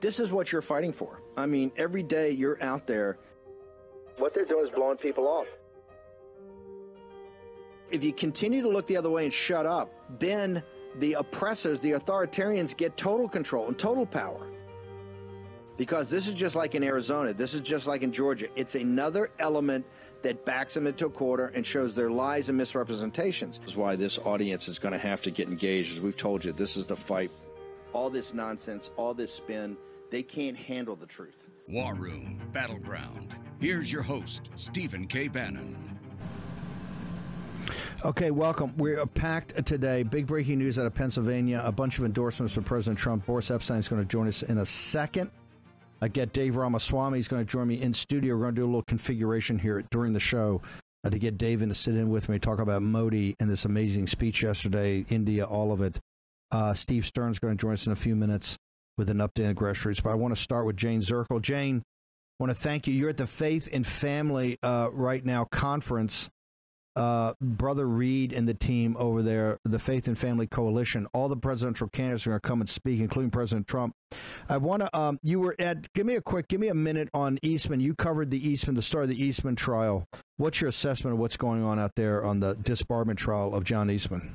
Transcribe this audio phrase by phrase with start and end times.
[0.00, 1.22] This is what you're fighting for.
[1.36, 3.18] I mean, every day you're out there.
[4.18, 5.56] What they're doing is blowing people off.
[7.90, 10.62] If you continue to look the other way and shut up, then
[10.96, 14.46] the oppressors, the authoritarians, get total control and total power.
[15.76, 18.48] Because this is just like in Arizona, this is just like in Georgia.
[18.56, 19.86] It's another element
[20.22, 23.58] that backs them into a corner and shows their lies and misrepresentations.
[23.58, 25.92] This is why this audience is going to have to get engaged.
[25.92, 27.30] As we've told you, this is the fight.
[27.92, 29.76] All this nonsense, all this spin,
[30.10, 31.48] they can't handle the truth.
[31.68, 33.34] War Room Battleground.
[33.60, 35.28] Here's your host, Stephen K.
[35.28, 35.76] Bannon.
[38.04, 38.72] Okay, welcome.
[38.76, 40.02] We're packed today.
[40.02, 41.60] Big breaking news out of Pennsylvania.
[41.64, 43.26] A bunch of endorsements from President Trump.
[43.26, 45.30] Boris Epshteyn is going to join us in a second.
[46.00, 47.18] I get Dave Ramaswamy.
[47.18, 48.34] He's going to join me in studio.
[48.34, 50.62] We're going to do a little configuration here during the show
[51.04, 53.64] uh, to get Dave in to sit in with me, talk about Modi and this
[53.64, 55.98] amazing speech yesterday, India, all of it.
[56.50, 58.56] Uh, Steve Stern's going to join us in a few minutes
[58.96, 60.00] with an update on groceries.
[60.00, 61.42] But I want to start with Jane Zirkle.
[61.42, 62.94] Jane, I want to thank you.
[62.94, 66.28] You're at the Faith and Family uh, right now conference.
[66.98, 71.36] Uh, Brother Reed and the team over there, the Faith and Family Coalition, all the
[71.36, 73.94] presidential candidates are going to come and speak, including President Trump.
[74.48, 77.08] I want to, um, you were at, give me a quick, give me a minute
[77.14, 77.80] on Eastman.
[77.80, 80.06] You covered the Eastman, the start of the Eastman trial.
[80.38, 83.90] What's your assessment of what's going on out there on the disbarment trial of John
[83.90, 84.34] Eastman?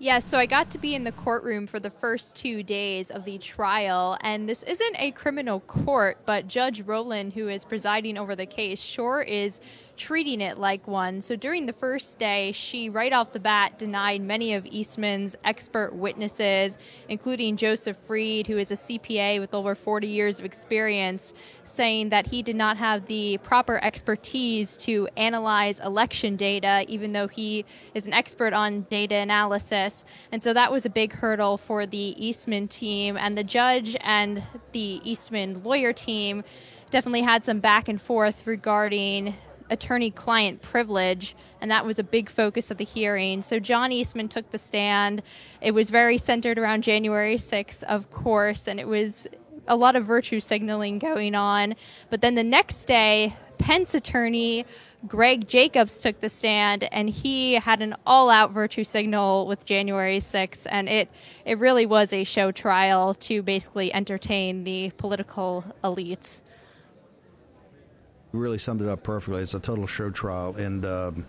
[0.00, 3.24] Yeah, so I got to be in the courtroom for the first two days of
[3.24, 8.34] the trial, and this isn't a criminal court, but Judge Roland, who is presiding over
[8.34, 9.60] the case, sure is
[9.96, 11.20] treating it like one.
[11.20, 15.94] So during the first day, she right off the bat denied many of Eastman's expert
[15.94, 16.76] witnesses,
[17.08, 21.34] including Joseph Freed, who is a CPA with over 40 years of experience,
[21.64, 27.28] saying that he did not have the proper expertise to analyze election data, even though
[27.28, 30.04] he is an expert on data analysis.
[30.32, 33.16] And so that was a big hurdle for the Eastman team.
[33.16, 36.44] And the judge and the Eastman lawyer team
[36.90, 39.34] definitely had some back and forth regarding
[39.70, 43.42] attorney client privilege, and that was a big focus of the hearing.
[43.42, 45.22] So John Eastman took the stand.
[45.60, 49.26] It was very centered around January 6th, of course, and it was
[49.66, 51.74] a lot of virtue signaling going on.
[52.10, 54.66] But then the next day, Pence attorney
[55.06, 60.66] Greg Jacobs took the stand and he had an all-out virtue signal with January 6th
[60.70, 61.08] and it
[61.44, 66.42] it really was a show trial to basically entertain the political elites
[68.34, 69.42] really summed it up perfectly.
[69.42, 71.26] It's a total show trial, and um,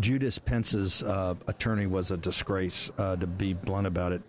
[0.00, 4.22] Judas Pence's uh, attorney was a disgrace, uh, to be blunt about it.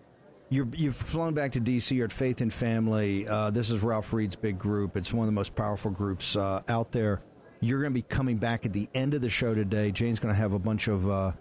[0.50, 1.96] you have flown back to D.C.
[1.96, 3.28] You're at Faith and Family.
[3.28, 4.96] Uh, this is Ralph Reed's big group.
[4.96, 7.22] It's one of the most powerful groups uh, out there.
[7.60, 9.92] You're going to be coming back at the end of the show today.
[9.92, 11.32] Jane's going to have a bunch of uh,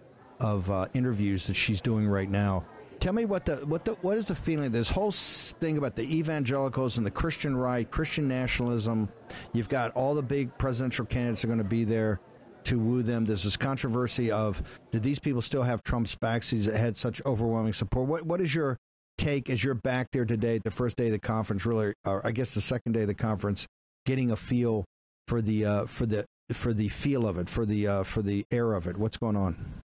[0.40, 2.64] of uh, interviews that she's doing right now
[3.02, 4.70] tell me what the what the what is the feeling?
[4.70, 9.08] This whole thing about the evangelicals and the Christian right, Christian nationalism.
[9.52, 12.20] You've got all the big presidential candidates are going to be there
[12.64, 13.24] to woo them.
[13.24, 16.44] There's this controversy of did these people still have Trump's back?
[16.44, 18.06] He's had such overwhelming support.
[18.06, 18.78] What what is your
[19.18, 22.30] take as you're back there today the first day of the conference, really, or I
[22.30, 23.66] guess the second day of the conference,
[24.06, 24.84] getting a feel
[25.26, 28.44] for the uh, for the for the feel of it, for the uh, for the
[28.52, 28.96] air of it.
[28.96, 29.82] What's going on?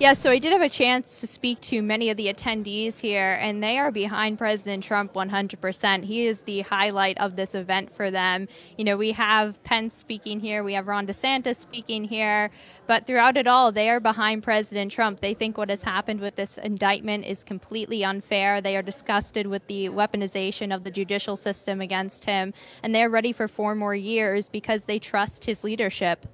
[0.00, 3.38] Yeah, so I did have a chance to speak to many of the attendees here,
[3.40, 6.02] and they are behind President Trump 100%.
[6.02, 8.48] He is the highlight of this event for them.
[8.76, 12.50] You know, we have Pence speaking here, we have Ron DeSantis speaking here,
[12.88, 15.20] but throughout it all, they are behind President Trump.
[15.20, 18.60] They think what has happened with this indictment is completely unfair.
[18.60, 23.32] They are disgusted with the weaponization of the judicial system against him, and they're ready
[23.32, 26.26] for four more years because they trust his leadership.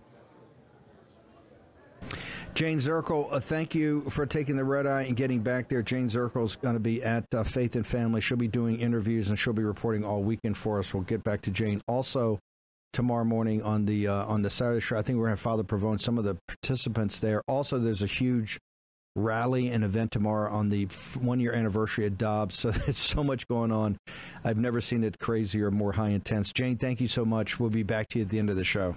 [2.54, 5.82] Jane Zirkle, uh, thank you for taking the red eye and getting back there.
[5.82, 8.20] Jane Zirkle is going to be at uh, Faith and Family.
[8.20, 10.92] She'll be doing interviews and she'll be reporting all weekend for us.
[10.92, 12.38] We'll get back to Jane also
[12.92, 14.98] tomorrow morning on the uh, on the Saturday show.
[14.98, 17.42] I think we're going to have Father Pavone, some of the participants there.
[17.46, 18.58] Also, there's a huge
[19.16, 20.84] rally and event tomorrow on the
[21.20, 22.56] one year anniversary of Dobbs.
[22.60, 23.96] So there's so much going on.
[24.44, 26.52] I've never seen it crazier, more high intense.
[26.52, 27.58] Jane, thank you so much.
[27.58, 28.96] We'll be back to you at the end of the show.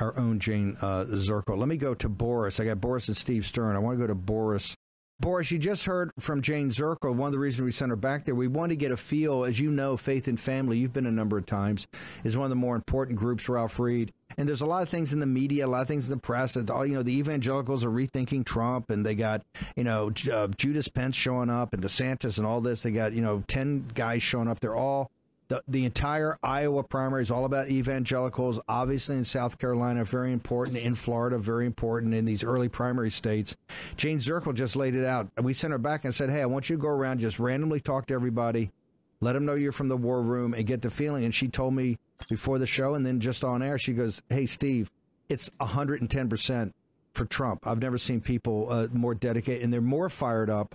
[0.00, 1.04] Our own Jane uh.
[1.08, 2.60] Let me go to Boris.
[2.60, 3.76] I got Boris and Steve Stern.
[3.76, 4.74] I want to go to Boris.
[5.18, 7.14] Boris, you just heard from Jane Zirkle.
[7.14, 9.44] One of the reasons we sent her back there, we want to get a feel.
[9.44, 11.86] As you know, Faith and Family, you've been a number of times,
[12.22, 14.12] is one of the more important groups, Ralph Reed.
[14.36, 16.20] And there's a lot of things in the media, a lot of things in the
[16.20, 19.40] press that all, you know, the evangelicals are rethinking Trump and they got,
[19.74, 22.82] you know, uh, Judas Pence showing up and DeSantis and all this.
[22.82, 24.60] They got, you know, 10 guys showing up.
[24.60, 25.10] They're all
[25.48, 28.58] The, the entire Iowa primary is all about evangelicals.
[28.68, 30.76] Obviously, in South Carolina, very important.
[30.78, 32.14] In Florida, very important.
[32.14, 33.56] In these early primary states,
[33.96, 35.28] Jane Zirkle just laid it out.
[35.40, 37.78] We sent her back and said, "Hey, I want you to go around, just randomly
[37.78, 38.72] talk to everybody,
[39.20, 41.74] let them know you're from the war room, and get the feeling." And she told
[41.74, 44.90] me before the show, and then just on air, she goes, "Hey, Steve,
[45.28, 46.74] it's 110 percent
[47.14, 47.68] for Trump.
[47.68, 50.74] I've never seen people uh, more dedicated, and they're more fired up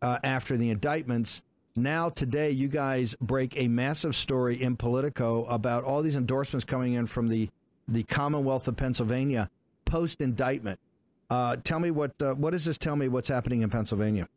[0.00, 1.42] uh, after the indictments."
[1.74, 6.92] Now, today, you guys break a massive story in Politico about all these endorsements coming
[6.92, 7.48] in from the,
[7.88, 9.48] the Commonwealth of Pennsylvania
[9.86, 10.78] post indictment.
[11.30, 13.08] Uh, tell me what uh, what does this tell me?
[13.08, 14.28] What's happening in Pennsylvania?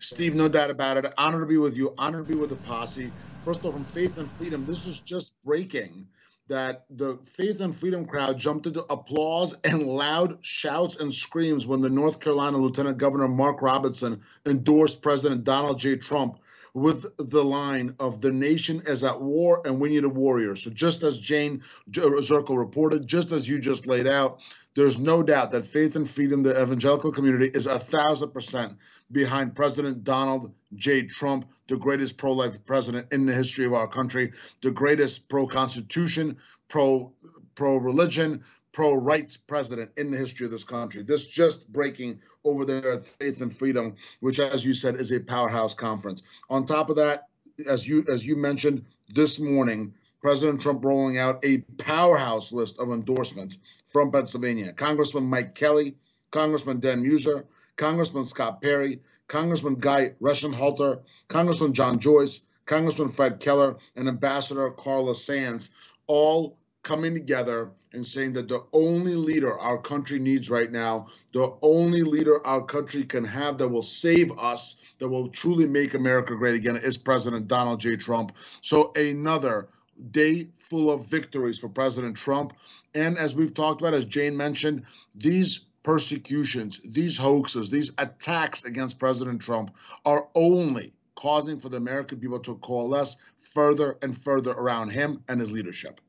[0.00, 1.12] Steve, no doubt about it.
[1.16, 1.94] Honor to be with you.
[1.96, 3.12] Honor to be with the posse.
[3.44, 6.08] First of all, from Faith and Freedom, this is just breaking
[6.48, 11.80] that the Faith and Freedom crowd jumped into applause and loud shouts and screams when
[11.80, 15.96] the North Carolina Lieutenant Governor Mark Robinson endorsed President Donald J.
[15.96, 16.40] Trump
[16.74, 20.56] with the line of the nation is at war and we need a warrior.
[20.56, 21.62] So just as Jane
[21.96, 24.40] uh, Zirkle reported, just as you just laid out,
[24.74, 28.76] there's no doubt that faith and freedom, the evangelical community, is a thousand percent
[29.12, 31.02] behind President Donald J.
[31.02, 34.32] Trump, the greatest pro-life president in the history of our country,
[34.62, 36.38] the greatest pro-constitution,
[36.68, 37.12] pro
[37.54, 38.42] pro-religion,
[38.74, 41.02] pro rights president in the history of this country.
[41.02, 45.20] This just breaking over there at Faith and Freedom, which, as you said, is a
[45.20, 46.22] powerhouse conference.
[46.50, 47.28] On top of that,
[47.66, 52.90] as you as you mentioned this morning, President Trump rolling out a powerhouse list of
[52.90, 54.72] endorsements from Pennsylvania.
[54.72, 55.96] Congressman Mike Kelly,
[56.32, 57.44] Congressman Dan Meuser,
[57.76, 65.14] Congressman Scott Perry, Congressman Guy Reschenthaler, Congressman John Joyce, Congressman Fred Keller, and Ambassador Carla
[65.14, 65.76] Sands,
[66.08, 71.56] all coming together and saying that the only leader our country needs right now, the
[71.62, 76.36] only leader our country can have that will save us, that will truly make America
[76.36, 77.96] great again, is President Donald J.
[77.96, 78.36] Trump.
[78.60, 79.68] So another
[80.10, 82.52] day full of victories for President Trump.
[82.94, 84.82] And as we've talked about, as Jane mentioned,
[85.14, 92.18] these persecutions, these hoaxes, these attacks against President Trump are only causing for the American
[92.18, 96.00] people to coalesce further and further around him and his leadership.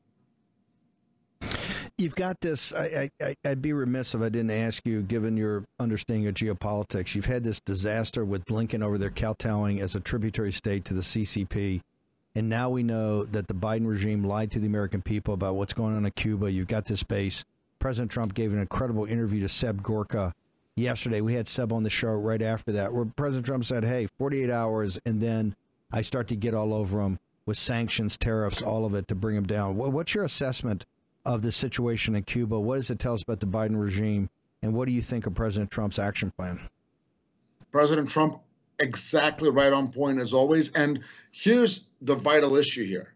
[1.98, 2.74] You've got this.
[2.74, 7.14] I, I, I'd be remiss if I didn't ask you, given your understanding of geopolitics.
[7.14, 11.00] You've had this disaster with Blinken over there kowtowing as a tributary state to the
[11.00, 11.80] CCP.
[12.34, 15.72] And now we know that the Biden regime lied to the American people about what's
[15.72, 16.52] going on in Cuba.
[16.52, 17.46] You've got this base.
[17.78, 20.34] President Trump gave an incredible interview to Seb Gorka
[20.74, 21.22] yesterday.
[21.22, 24.50] We had Seb on the show right after that, where President Trump said, Hey, 48
[24.50, 25.56] hours, and then
[25.90, 29.36] I start to get all over him with sanctions, tariffs, all of it to bring
[29.36, 29.76] him down.
[29.76, 30.84] What's your assessment
[31.26, 32.58] of the situation in Cuba?
[32.58, 34.30] What does it tell us about the Biden regime?
[34.62, 36.60] And what do you think of President Trump's action plan?
[37.72, 38.40] President Trump,
[38.78, 40.72] exactly right on point as always.
[40.72, 41.00] And
[41.32, 43.12] here's the vital issue here.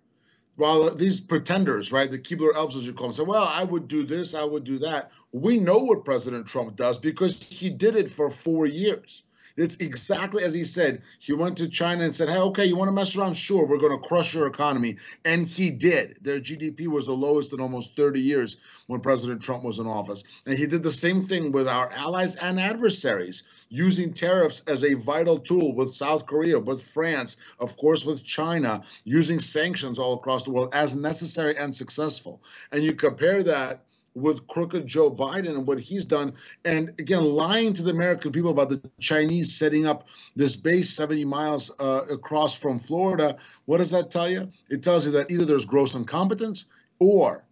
[0.56, 3.88] While these pretenders, right, the Keebler elves, as you call them, say, well, I would
[3.88, 5.10] do this, I would do that.
[5.32, 9.22] We know what President Trump does because he did it for four years.
[9.60, 11.02] It's exactly as he said.
[11.18, 13.34] He went to China and said, Hey, okay, you want to mess around?
[13.34, 14.96] Sure, we're going to crush your economy.
[15.26, 16.16] And he did.
[16.22, 20.24] Their GDP was the lowest in almost 30 years when President Trump was in office.
[20.46, 24.94] And he did the same thing with our allies and adversaries, using tariffs as a
[24.94, 30.44] vital tool with South Korea, with France, of course, with China, using sanctions all across
[30.44, 32.42] the world as necessary and successful.
[32.72, 36.32] And you compare that with crooked Joe Biden and what he's done.
[36.64, 41.24] And again, lying to the American people about the Chinese setting up this base 70
[41.24, 43.36] miles uh, across from Florida.
[43.66, 44.50] What does that tell you?
[44.68, 46.66] It tells you that either there's gross incompetence
[46.98, 47.44] or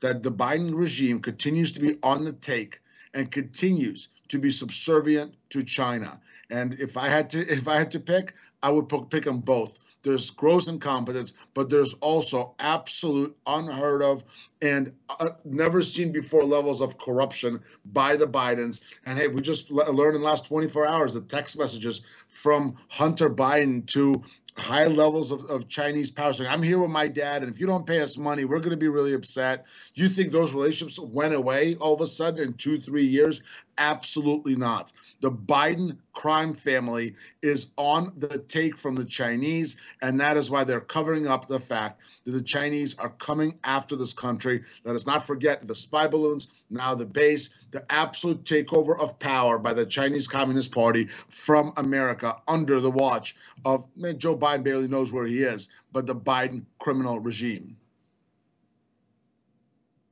[0.00, 2.80] that the Biden regime continues to be on the take
[3.14, 6.20] and continues to be subservient to China.
[6.50, 9.78] And if I had to, if I had to pick, I would pick them both
[10.06, 14.22] there's gross incompetence, but there's also absolute, unheard of,
[14.62, 18.80] and uh, never seen before levels of corruption by the Bidens.
[19.04, 23.28] And hey, we just learned in the last 24 hours the text messages from Hunter
[23.28, 24.22] Biden to
[24.58, 27.66] high levels of, of Chinese power saying, I'm here with my dad, and if you
[27.66, 29.66] don't pay us money, we're going to be really upset.
[29.94, 33.42] You think those relationships went away all of a sudden in two, three years?
[33.78, 34.92] Absolutely not.
[35.20, 40.64] The Biden crime family is on the take from the Chinese, and that is why
[40.64, 44.55] they're covering up the fact that the Chinese are coming after this country.
[44.84, 49.58] Let us not forget the spy balloons, now the base, the absolute takeover of power
[49.58, 54.88] by the Chinese Communist Party from America under the watch of man, Joe Biden barely
[54.88, 57.76] knows where he is, but the Biden criminal regime.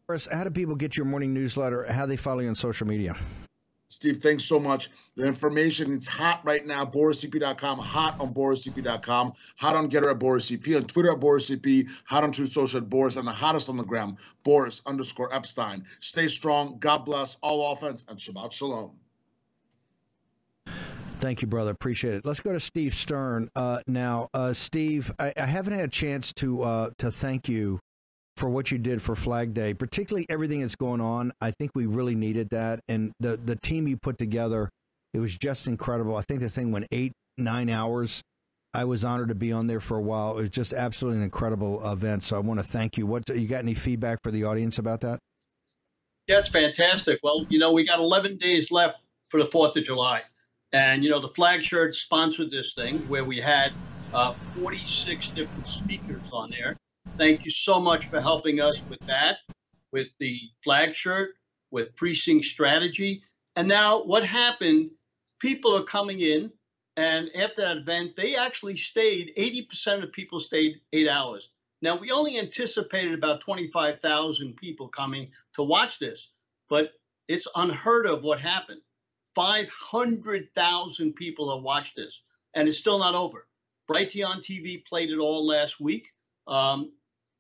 [0.07, 1.91] Chris, How do people get your morning newsletter?
[1.91, 3.17] How do they follow you on social media?
[3.95, 4.91] Steve, thanks so much.
[5.17, 10.77] The information, it's hot right now, borisep.com, hot on borisep.com, hot on Gettr at borisep,
[10.77, 13.85] on Twitter at borisep, hot on Truth Social at Boris, and the hottest on the
[13.85, 15.85] gram, Boris underscore Epshteyn.
[16.01, 16.77] Stay strong.
[16.81, 17.37] God bless.
[17.41, 18.91] All offense and Shabbat Shalom.
[21.21, 21.71] Thank you, brother.
[21.71, 22.27] Appreciate it.
[22.27, 24.29] Let's go to Steve Stern uh, now.
[24.35, 27.79] Uh, Steve, I, I, haven't had a chance to uh, to thank you
[28.37, 31.33] for what you did for Flag Day, particularly everything that's going on.
[31.41, 34.69] I think we really needed that, and the the team you put together,
[35.13, 36.17] it was just incredible.
[36.17, 38.23] I think the thing went eight nine hours.
[38.73, 40.37] I was honored to be on there for a while.
[40.37, 42.25] It was just absolutely an incredible event.
[42.25, 43.07] So I want to thank you.
[43.07, 43.61] What you got?
[43.61, 45.21] Any feedback for the audience about that?
[46.27, 47.21] Yeah, it's fantastic.
[47.23, 48.99] Well, you know, we got 11 days left
[49.29, 50.23] for the 4th of July.
[50.73, 53.73] And, you know, the flag shirt sponsored this thing where we had
[54.13, 56.77] uh, 46 different speakers on there.
[57.19, 59.39] Thank you so much for helping us with that,
[59.93, 61.35] with the flag shirt,
[61.71, 63.23] with precinct strategy.
[63.57, 64.91] And now what happened,
[65.41, 66.51] people are coming in,
[66.97, 71.51] and after that event, they actually stayed, 80% of people stayed eight hours.
[71.83, 76.31] Now, we only anticipated about 25,000 people coming to watch this,
[76.69, 76.93] but
[77.29, 78.81] it's unheard of what happened.
[79.35, 82.23] 500,000 people have watched this,
[82.55, 83.47] and it's still not over.
[83.89, 86.13] Brighteon TV played it all last week.
[86.47, 86.93] Um,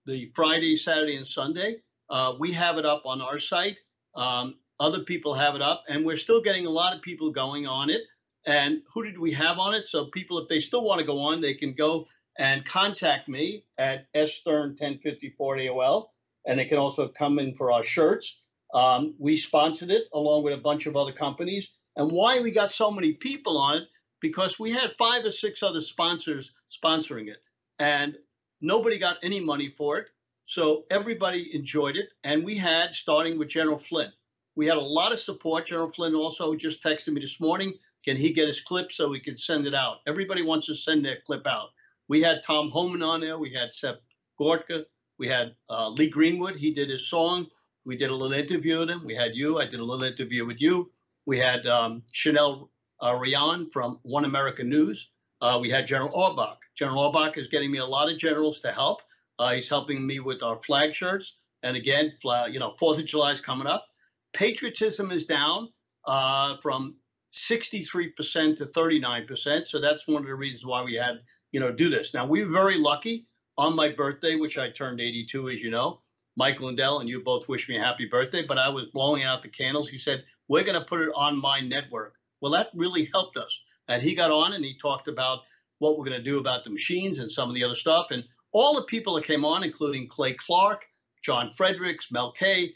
[0.06, 1.76] the Friday, Saturday, and Sunday.
[2.10, 3.80] Uh, we have it up on our site.
[4.14, 7.66] Um, other people have it up, and we're still getting a lot of people going
[7.66, 8.02] on it.
[8.46, 9.88] And who did we have on it?
[9.88, 12.06] So people, if they still want to go on, they can go
[12.38, 16.06] and contact me at sstern1054 AOL,
[16.46, 18.42] and they can also come in for our shirts.
[18.74, 21.70] Um, we sponsored it along with a bunch of other companies.
[21.96, 23.84] And why we got so many people on it?
[24.20, 27.38] Because we had five or six other sponsors sponsoring it.
[27.78, 28.16] And
[28.64, 30.06] Nobody got any money for it.
[30.46, 32.08] So everybody enjoyed it.
[32.24, 34.10] And we had, starting with General Flynn,
[34.56, 35.66] we had a lot of support.
[35.66, 37.74] General Flynn also just texted me this morning.
[38.06, 39.98] Can he get his clip so we can send it out?
[40.06, 41.72] Everybody wants to send their clip out.
[42.08, 43.36] We had Tom Homan on there.
[43.36, 43.96] We had Seb
[44.38, 44.86] Gorka.
[45.18, 46.56] We had uh, Lee Greenwood.
[46.56, 47.46] He did his song.
[47.84, 49.04] We did a little interview with him.
[49.04, 49.58] We had you.
[49.58, 50.90] I did a little interview with you.
[51.26, 52.70] We had um, Chanel
[53.02, 55.10] uh, Rion from One America News.
[55.44, 56.56] Uh, we had General Orbach.
[56.74, 59.02] General Orbach is getting me a lot of generals to help.
[59.38, 61.36] Uh, he's helping me with our flag shirts.
[61.62, 63.84] And again, flag, you know, Fourth of July is coming up.
[64.32, 65.68] Patriotism is down
[66.06, 66.96] uh, from
[67.34, 69.68] 63% to 39%.
[69.68, 71.20] So that's one of the reasons why we had,
[71.52, 72.14] you know, do this.
[72.14, 73.26] Now we were very lucky
[73.58, 76.00] on my birthday, which I turned 82, as you know.
[76.36, 79.42] Mike Lindell and you both wished me a happy birthday, but I was blowing out
[79.42, 79.90] the candles.
[79.90, 82.14] He said, We're going to put it on my network.
[82.40, 85.40] Well, that really helped us and he got on and he talked about
[85.78, 88.06] what we're going to do about the machines and some of the other stuff.
[88.10, 90.86] And all the people that came on, including Clay Clark,
[91.22, 92.72] John Fredericks, Mel K,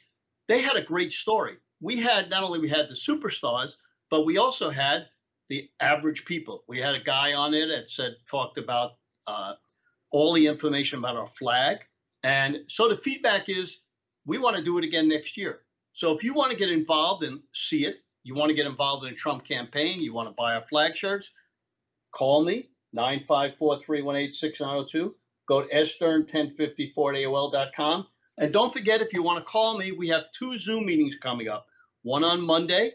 [0.49, 1.57] they had a great story.
[1.81, 3.77] We had not only we had the superstars,
[4.11, 5.07] but we also had
[5.49, 6.65] the average people.
[6.69, 8.93] We had a guy on it that said talked about
[9.27, 9.55] uh,
[10.11, 11.79] all the information about our flag,
[12.23, 13.79] and so the feedback is
[14.27, 15.61] we want to do it again next year.
[15.93, 17.99] So if you want to get involved and see it,
[18.29, 20.95] you want to get involved in a Trump campaign, you want to buy our flag
[20.95, 21.31] shirts,
[22.13, 25.15] call me, 954-318-6902.
[25.49, 28.07] Go to sstern1054 AOL.com.
[28.37, 31.49] And don't forget, if you want to call me, we have two Zoom meetings coming
[31.49, 31.65] up.
[32.03, 32.93] One on Monday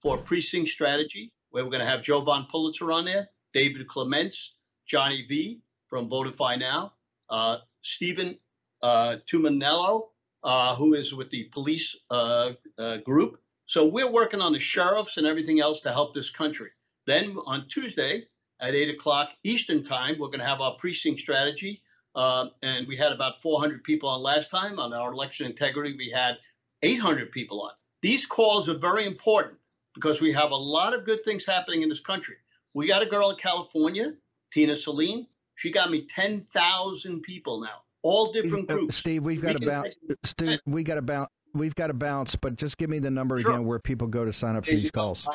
[0.00, 4.54] for precinct strategy, where we're going to have Jovan Pulitzer on there, David Clements,
[4.86, 6.92] Johnny V from Votify Now,
[7.28, 8.38] uh, Stephen
[8.84, 10.10] uh, Tumanello,
[10.44, 15.16] uh, who is with the police uh, uh, group, so we're working on the sheriffs
[15.16, 16.70] and everything else to help this country.
[17.06, 18.26] Then on Tuesday
[18.60, 21.82] at eight o'clock Eastern time, we're going to have our precinct strategy.
[22.14, 24.78] Uh, and we had about 400 people on last time.
[24.78, 26.38] On our election integrity, we had
[26.82, 27.72] 800 people on.
[28.02, 29.58] These calls are very important
[29.94, 32.36] because we have a lot of good things happening in this country.
[32.72, 34.14] We got a girl in California,
[34.52, 35.26] Tina Celine.
[35.56, 38.96] She got me 10,000 people now, all different uh, groups.
[38.96, 39.88] Steve, we've got about
[40.22, 43.52] Steve, we got about we've got to bounce, but just give me the number sure.
[43.52, 45.28] again where people go to sign up for these calls.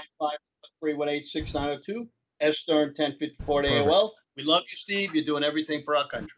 [0.84, 2.08] 318-6902,
[2.40, 4.10] S Stern 1054 AOL.
[4.36, 5.14] We love you, Steve.
[5.14, 6.38] You're doing everything for our country.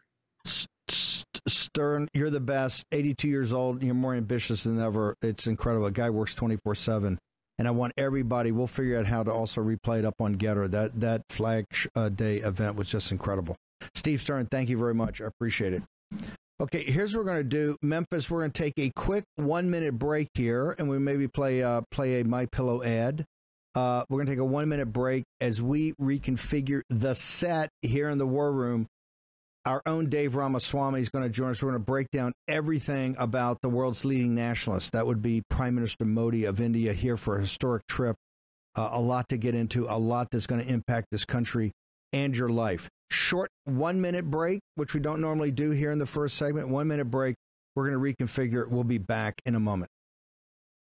[1.46, 2.84] Stern, you're the best.
[2.92, 3.82] 82 years old.
[3.82, 5.16] You're more ambitious than ever.
[5.22, 5.86] It's incredible.
[5.86, 7.18] A guy works 24 7.
[7.58, 8.52] And I want everybody.
[8.52, 10.70] We'll figure out how to also replay it up on Gettr.
[10.70, 13.56] That that Flag uh, Day event was just incredible.
[13.94, 15.20] Steve Stern, thank you very much.
[15.20, 15.82] I appreciate it.
[16.60, 17.76] Okay, here's what we're going to do.
[17.82, 21.62] Memphis, we're going to take a quick one minute break here, and we maybe play
[21.64, 23.24] uh, play a My Pillow ad.
[23.74, 28.08] Uh, we're going to take a one minute break as we reconfigure the set here
[28.08, 28.86] in the War Room.
[29.66, 31.62] Our own Dave Ramaswamy is going to join us.
[31.62, 34.92] We're going to break down everything about the world's leading nationalist.
[34.92, 38.14] That would be Prime Minister Modi of India here for a historic trip
[38.76, 41.72] uh, a lot to get into, a lot that's going to impact this country
[42.12, 42.88] and your life.
[43.10, 46.68] Short one minute break, which we don't normally do here in the first segment.
[46.68, 47.36] One minute break.
[47.74, 48.68] We're going to reconfigure.
[48.68, 49.90] We'll be back in a moment.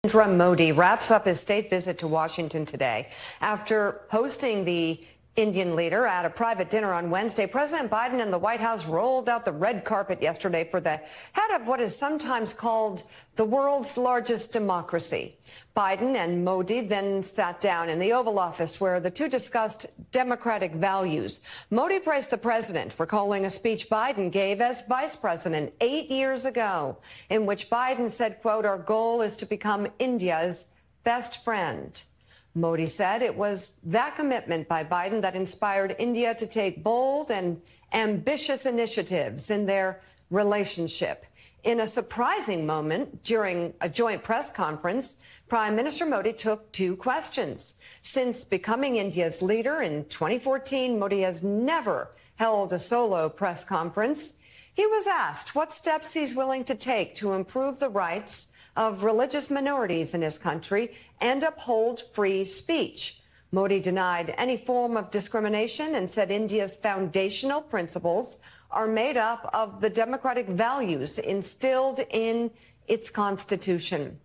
[0.05, 3.09] Narendra Modi wraps up his state visit to Washington today
[3.41, 5.03] after hosting the
[5.37, 7.45] Indian leader at a private dinner on Wednesday.
[7.45, 10.99] President Biden and the White House rolled out the red carpet yesterday for the
[11.31, 13.03] head of what is sometimes called
[13.35, 15.37] the world's largest democracy.
[15.75, 20.73] Biden and Modi then sat down in the Oval Office where the two discussed democratic
[20.73, 21.65] values.
[21.69, 26.97] Modi praised the president, recalling a speech Biden gave as vice president eight years ago,
[27.29, 32.01] in which Biden said, quote, our goal is to become India's best friend.
[32.57, 37.61] Modi said it was that commitment by Biden that inspired India to take bold and
[37.93, 41.25] ambitious initiatives in their relationship.
[41.63, 47.75] In a surprising moment during a joint press conference, Prime Minister Modi took two questions.
[48.01, 54.41] Since becoming India's leader in 2014, Modi has never held a solo press conference.
[54.73, 59.49] He was asked what steps he's willing to take to improve the rights of religious
[59.49, 63.21] minorities in his country and uphold free speech.
[63.51, 68.37] Modi denied any form of discrimination and said India's foundational principles
[68.69, 72.51] are made up of the democratic values instilled in
[72.87, 74.19] its constitution.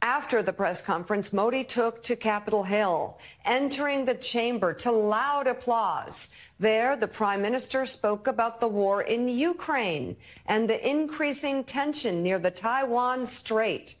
[0.00, 6.30] After the press conference, Modi took to Capitol Hill, entering the chamber to loud applause.
[6.60, 12.38] There, the prime minister spoke about the war in Ukraine and the increasing tension near
[12.38, 13.96] the Taiwan Strait.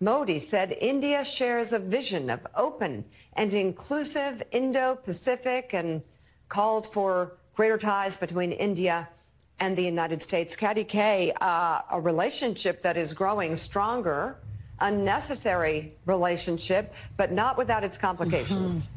[0.00, 3.04] Modi said India shares a vision of open
[3.34, 6.02] and inclusive Indo-Pacific and
[6.48, 9.08] called for greater ties between India
[9.60, 10.56] and the United States.
[10.56, 14.36] Katty uh, a relationship that is growing stronger
[14.80, 18.86] a necessary relationship, but not without its complications.
[18.86, 18.94] Mm-hmm.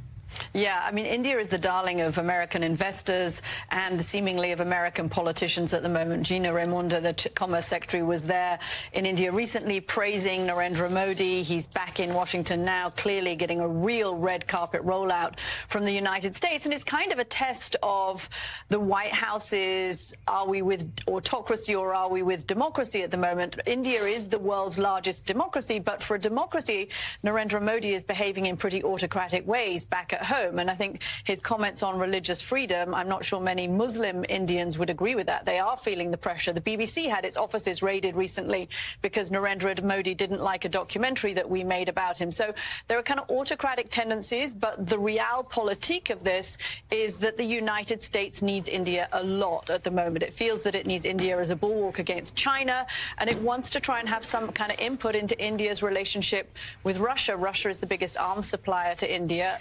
[0.53, 5.73] Yeah, I mean, India is the darling of American investors and seemingly of American politicians
[5.73, 6.25] at the moment.
[6.25, 8.59] Gina Raimondo, the Commerce Secretary, was there
[8.93, 11.43] in India recently praising Narendra Modi.
[11.43, 16.35] He's back in Washington now, clearly getting a real red carpet rollout from the United
[16.35, 16.65] States.
[16.65, 18.29] And it's kind of a test of
[18.69, 23.59] the White House's are we with autocracy or are we with democracy at the moment?
[23.65, 26.89] India is the world's largest democracy, but for a democracy,
[27.23, 30.59] Narendra Modi is behaving in pretty autocratic ways back at at home.
[30.59, 34.89] And I think his comments on religious freedom, I'm not sure many Muslim Indians would
[34.89, 35.45] agree with that.
[35.45, 36.53] They are feeling the pressure.
[36.53, 38.69] The BBC had its offices raided recently
[39.01, 42.31] because Narendra Modi didn't like a documentary that we made about him.
[42.31, 42.53] So
[42.87, 46.57] there are kind of autocratic tendencies, but the realpolitik of this
[46.89, 50.23] is that the United States needs India a lot at the moment.
[50.23, 52.85] It feels that it needs India as a bulwark against China,
[53.17, 56.97] and it wants to try and have some kind of input into India's relationship with
[56.97, 57.35] Russia.
[57.35, 59.59] Russia is the biggest arms supplier to India.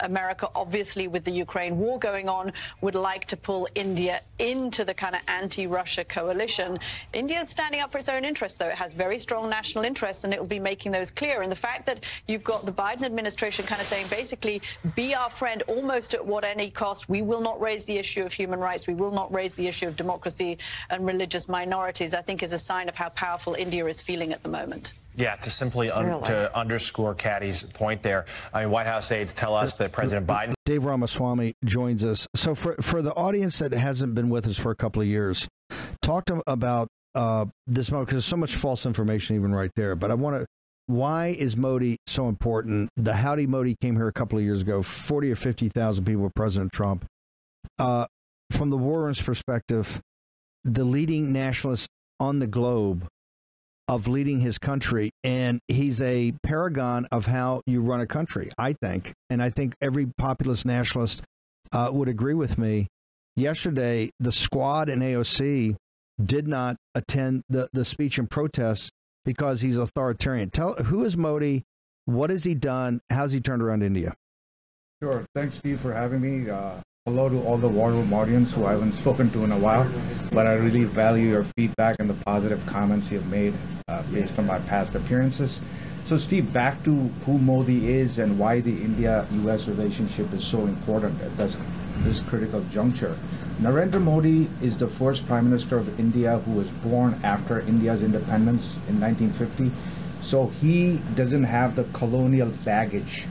[0.00, 4.94] America, obviously, with the Ukraine war going on, would like to pull India into the
[4.94, 6.78] kind of anti-Russia coalition.
[7.12, 8.68] India is standing up for its own interests, though.
[8.68, 11.42] It has very strong national interests, and it will be making those clear.
[11.42, 14.62] And the fact that you've got the Biden administration kind of saying, basically,
[14.94, 17.08] be our friend almost at what any cost.
[17.08, 18.86] We will not raise the issue of human rights.
[18.86, 20.58] We will not raise the issue of democracy
[20.90, 24.42] and religious minorities, I think is a sign of how powerful India is feeling at
[24.42, 24.92] the moment.
[25.16, 26.26] Yeah, to simply un- really?
[26.26, 28.26] to underscore Katty's point there.
[28.52, 30.54] I mean, White House aides tell us that President Biden.
[30.66, 32.26] Dave Ramaswamy joins us.
[32.34, 35.46] So for for the audience that hasn't been with us for a couple of years,
[36.02, 39.94] talk to about uh, this moment because there's so much false information even right there.
[39.94, 40.46] But I want to.
[40.86, 42.90] Why is Modi so important?
[42.96, 44.82] The Howdy Modi came here a couple of years ago.
[44.82, 47.06] Forty or fifty thousand people with President Trump.
[47.78, 48.06] Uh,
[48.50, 50.00] from the war room's perspective,
[50.64, 51.88] the leading nationalists
[52.20, 53.06] on the globe
[53.88, 55.10] of leading his country.
[55.22, 59.12] And he's a paragon of how you run a country, I think.
[59.30, 61.22] And I think every populist nationalist
[61.72, 62.88] uh, would agree with me.
[63.36, 65.76] Yesterday, the squad in AOC
[66.24, 68.90] did not attend the, the speech and protest
[69.24, 70.50] because he's authoritarian.
[70.50, 71.64] Tell who is Modi?
[72.04, 73.00] What has he done?
[73.10, 74.14] How's he turned around India?
[75.02, 75.24] Sure.
[75.34, 76.48] Thanks, Steve, for having me.
[76.48, 79.58] Uh, Hello to all the War Room audience who I haven't spoken to in a
[79.58, 79.86] while,
[80.32, 83.52] but I really value your feedback and the positive comments you've made
[83.88, 85.60] uh, based on my past appearances.
[86.06, 86.94] So, Steve, back to
[87.26, 89.68] who Modi is and why the India-U.S.
[89.68, 91.58] relationship is so important at this,
[91.98, 93.18] this critical juncture.
[93.60, 98.76] Narendra Modi is the first Prime Minister of India who was born after India's independence
[98.88, 99.70] in 1950.
[100.22, 103.26] So he doesn't have the colonial baggage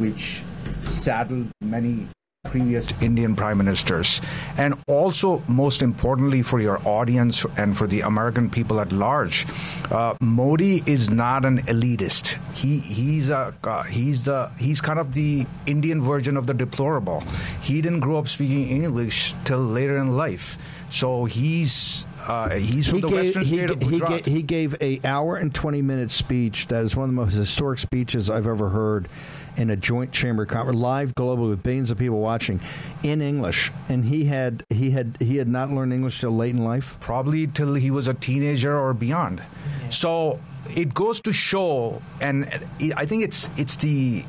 [0.00, 0.42] which
[0.82, 2.08] saddled many
[2.44, 4.20] previous Indian prime ministers.
[4.56, 9.46] And also, most importantly, for your audience and for the American people at large,
[9.90, 12.38] uh, Modi is not an elitist.
[12.54, 17.22] He he's a uh, he's the he's kind of the Indian version of the deplorable.
[17.60, 20.56] He didn't grow up speaking English till later in life,
[20.90, 24.76] so he's uh, he's from he the gave, western he, state of he, he gave
[24.80, 28.46] a hour and 20 minute speech that is one of the most historic speeches I've
[28.46, 29.08] ever heard
[29.56, 32.60] in a joint chamber conference live globally with billions of people watching
[33.02, 33.70] in English.
[33.88, 36.96] And he had he had he had not learned English till late in life?
[37.00, 39.42] Probably till he was a teenager or beyond.
[39.90, 40.40] So
[40.74, 42.48] it goes to show, and
[42.96, 44.24] I think it's it's the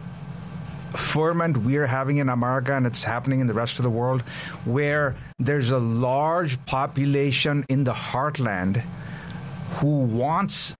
[0.91, 4.21] ferment we're having in America and it's happening in the rest of the world,
[4.63, 8.81] where there's a large population in the heartland
[9.71, 10.75] who wants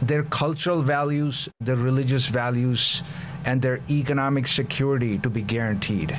[0.00, 3.02] their cultural values, their religious values,
[3.44, 6.16] and their economic security to be guaranteed.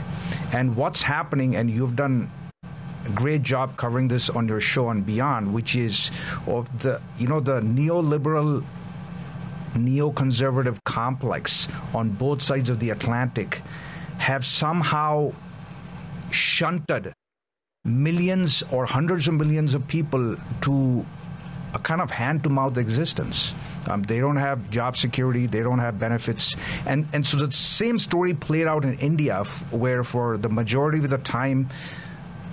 [0.52, 2.30] And what's happening, and you've done
[3.06, 6.12] a great job covering this on your show and beyond, which is
[6.48, 8.64] of the you know the neoliberal
[9.74, 13.62] neoconservative complex on both sides of the Atlantic
[14.20, 15.34] have somehow
[16.32, 17.14] shunted
[17.84, 21.06] millions or hundreds of millions of people to
[21.74, 23.56] a kind of hand to mouth existence.
[23.88, 26.56] Um, they don't have job security, they don't have benefits.
[26.86, 31.00] And, and so the same story played out in India, f- where for the majority
[31.00, 31.70] of the time,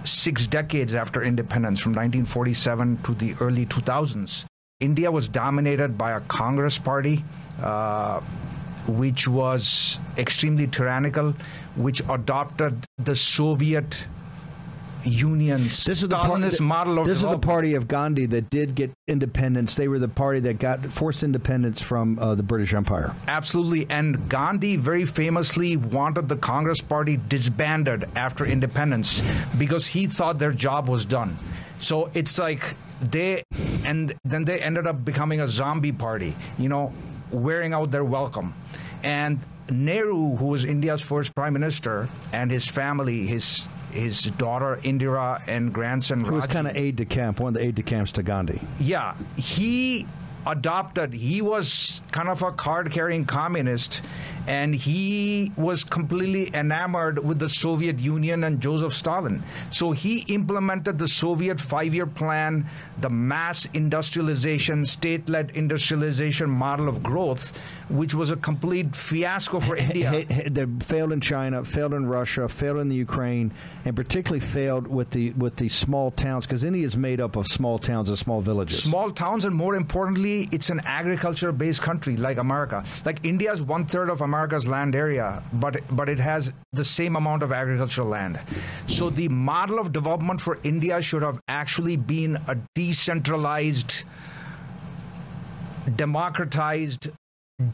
[0.04, 4.44] six decades after independence, from 1947 to the early 2000s,
[4.80, 7.24] India was dominated by a Congress party.
[7.62, 8.20] Uh,
[8.86, 11.34] which was extremely tyrannical,
[11.76, 14.06] which adopted the Soviet
[15.04, 18.74] Union's This is the Stalinist model of This is the party of Gandhi that did
[18.74, 19.74] get independence.
[19.74, 23.14] They were the party that got forced independence from uh, the British Empire.
[23.28, 23.86] Absolutely.
[23.90, 29.22] And Gandhi very famously wanted the Congress Party disbanded after independence
[29.58, 31.36] because he thought their job was done.
[31.78, 33.42] So it's like they,
[33.84, 36.92] and then they ended up becoming a zombie party, you know,
[37.30, 38.54] wearing out their welcome.
[39.02, 45.42] And Nehru, who was India's first prime minister, and his family, his his daughter Indira
[45.46, 48.12] and grandson Who was kind of aide de camp, one of the aide de camps
[48.12, 48.60] to Gandhi.
[48.78, 50.06] yeah, he
[50.46, 54.02] adopted, he was kind of a card carrying communist,
[54.46, 59.42] and he was completely enamored with the Soviet Union and Joseph Stalin.
[59.70, 62.66] So he implemented the Soviet five year plan,
[63.00, 67.52] the mass industrialization, state led industrialization model of growth,
[67.88, 70.10] which was a complete fiasco for India.
[70.10, 73.52] Hey, hey, They failed in China, failed in Russia, failed in the Ukraine,
[73.84, 77.46] and particularly failed with the with the small towns because India is made up of
[77.46, 78.82] small towns and small villages.
[78.82, 83.62] small towns and more importantly it's an agriculture based country like america like india is
[83.62, 88.08] one third of america's land area but but it has the same amount of agricultural
[88.08, 88.38] land
[88.86, 94.04] so the model of development for india should have actually been a decentralized
[95.96, 97.10] democratized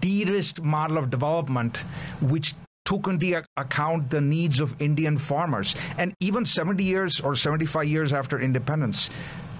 [0.00, 1.84] de-risked model of development
[2.20, 2.54] which
[2.86, 5.74] took into account the needs of Indian farmers.
[5.98, 9.10] And even 70 years or 75 years after independence,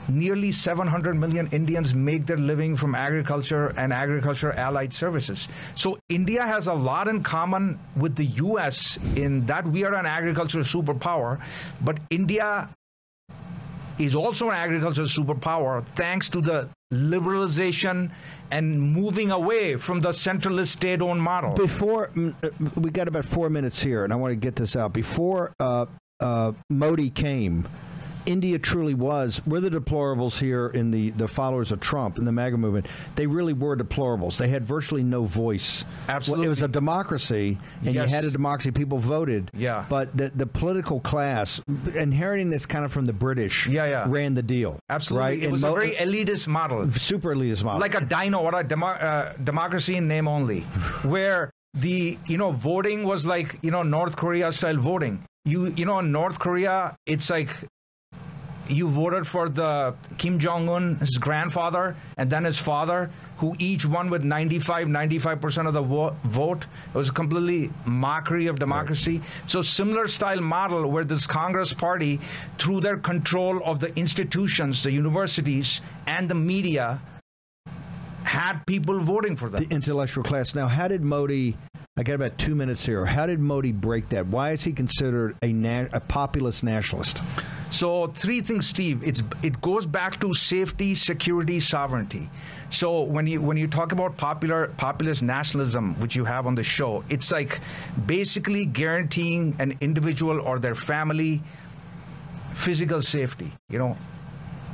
[0.09, 5.49] nearly 700 million Indians make their living from agriculture and agriculture allied services.
[5.77, 10.07] So India has a lot in common with the US in that we are an
[10.07, 11.41] agricultural superpower,
[11.83, 12.69] but India
[13.99, 18.11] is also an agricultural superpower thanks to the liberalization
[18.51, 21.55] and moving away from the centralist state owned model.
[21.55, 24.93] Before uh, we got about four minutes here, and I want to get this out.
[24.93, 25.87] Before uh,
[26.21, 27.67] uh, Modi came,
[28.27, 29.41] India truly was.
[29.47, 32.87] We're the deplorables here in the, the followers of Trump in the MAGA movement.
[33.15, 34.37] They really were deplorables.
[34.37, 35.85] They had virtually no voice.
[36.09, 36.47] Absolutely.
[36.47, 38.09] It was a democracy, and Yes.
[38.11, 38.71] you had a democracy.
[38.73, 39.51] People voted.
[39.55, 39.85] Yeah.
[39.89, 41.61] But the, the political class,
[41.95, 44.05] inheriting this kind of from the British, Yeah, yeah.
[44.09, 44.79] ran the deal.
[44.91, 45.25] Absolutely.
[45.29, 45.39] Right?
[45.39, 46.91] It And was Mo- a very elitist model.
[46.93, 47.81] super elitist model.
[47.81, 50.61] like a dino or a demo, uh, democracy in name only,
[51.03, 55.23] where the you know voting was like you know North Korea style voting.
[55.45, 57.51] You you know in North Korea it's like
[58.69, 63.85] you voted for the Kim Jong Un, his grandfather, and then his father, who each
[63.87, 66.67] won with 95, 95 percent of the vo- vote.
[66.95, 69.21] It was a completely mockery of democracy.
[69.47, 72.21] So similar style model where this Congress party,
[72.59, 77.01] through their control of the institutions, the universities, and the media,
[78.25, 79.65] had people voting for them.
[79.65, 80.55] the intellectual class.
[80.55, 81.57] Now, how did Modi?
[81.99, 83.07] I got about two minutes here.
[83.07, 84.27] How did Modi break that?
[84.27, 87.23] Why is he considered a na- a populist nationalist?
[87.71, 89.03] So three things, Steve.
[89.03, 92.31] It's it goes back to safety, security, sovereignty.
[92.71, 96.63] So when you when you talk about popular populist nationalism, which you have on the
[96.63, 97.61] show, it's like
[98.07, 101.43] basically guaranteeing an individual or their family
[102.55, 103.53] physical safety.
[103.69, 103.97] You know,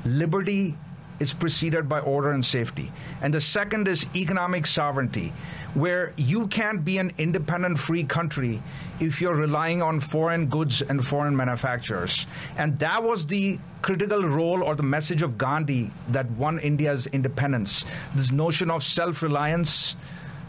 [0.05, 0.76] liberty
[1.22, 2.90] is preceded by order and safety.
[3.22, 5.32] And the second is economic sovereignty,
[5.74, 8.61] where you can't be an independent free country
[8.98, 12.26] if you're relying on foreign goods and foreign manufacturers.
[12.58, 17.85] And that was the critical role or the message of Gandhi that won India's independence.
[18.16, 19.96] This notion of self reliance,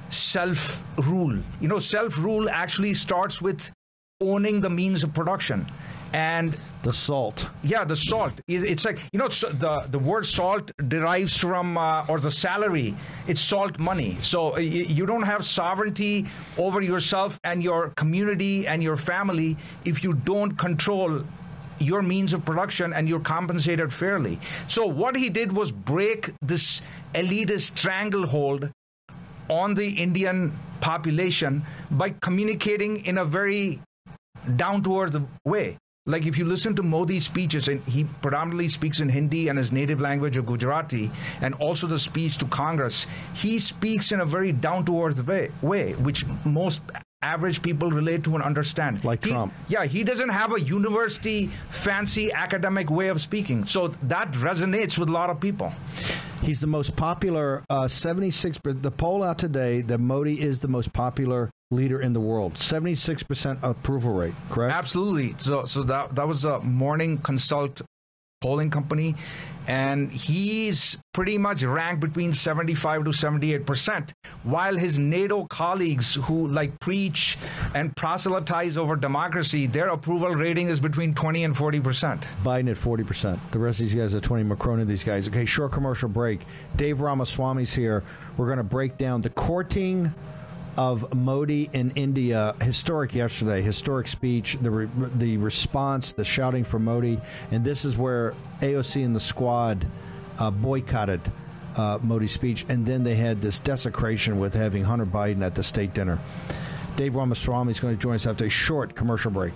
[0.10, 1.38] self rule.
[1.62, 3.72] You know, self rule actually starts with
[4.22, 5.68] owning the means of production.
[6.14, 7.48] And the salt.
[7.64, 8.34] Yeah, the salt.
[8.48, 12.96] It's like you know the the word salt derives from uh, or the salary.
[13.28, 14.18] It's salt money.
[14.22, 16.26] So uh, you don't have sovereignty
[16.58, 21.24] over yourself and your community and your family if you don't control
[21.80, 24.40] your means of production and you're compensated fairly.
[24.68, 26.82] So what he did was break this
[27.14, 28.70] elitist stranglehold
[29.50, 33.82] on the Indian population by communicating in a very
[34.56, 35.78] down to earth way.
[36.06, 39.72] Like if you listen to Modi's speeches, and he predominantly speaks in Hindi and his
[39.72, 44.52] native language of Gujarati, and also the speech to Congress, he speaks in a very
[44.52, 46.82] down to earth way, way, which most
[47.24, 49.04] average people relate to and understand.
[49.04, 49.54] Like he, Trump.
[49.68, 53.66] Yeah, he doesn't have a university fancy academic way of speaking.
[53.66, 55.72] So that resonates with a lot of people.
[56.42, 58.60] He's the most popular, uh, 76.
[58.64, 62.56] The poll out today that Modi is the most popular leader in the world.
[62.56, 64.76] 76% approval rate, correct?
[64.76, 65.36] Absolutely.
[65.38, 67.82] So so that that was a morning consult
[68.42, 69.16] polling company
[69.68, 76.48] and he's pretty much ranked between 75 to 78 percent while his nato colleagues who
[76.48, 77.38] like preach
[77.76, 82.28] and proselytize over democracy their approval rating is between 20 and 40 percent.
[82.44, 83.52] Biden at 40 percent.
[83.52, 85.28] The rest of these guys are 20 macron and these guys.
[85.28, 86.42] Okay short commercial break.
[86.76, 88.04] Dave ramaswamy's here.
[88.38, 90.14] We're going to break down the courting
[90.78, 96.80] of Modi in India, historic yesterday, historic speech, the re- the response, the shouting for
[96.80, 97.20] Modi,
[97.52, 99.86] and this is where AOC and the squad
[100.40, 101.22] uh, boycotted
[101.78, 105.64] uh, Modi's speech, and then they had this desecration with having Hunter Biden at the
[105.64, 106.20] state dinner.
[106.96, 109.54] Dave Ramaswamy is going to join us after a short commercial break.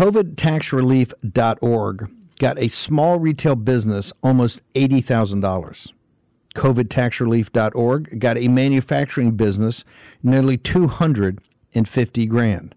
[0.00, 5.92] COVIDtaxrelief.org got a small retail business almost $80,000.
[6.54, 9.84] COVIDtaxrelief.org got a manufacturing business
[10.22, 12.74] nearly 250 grand.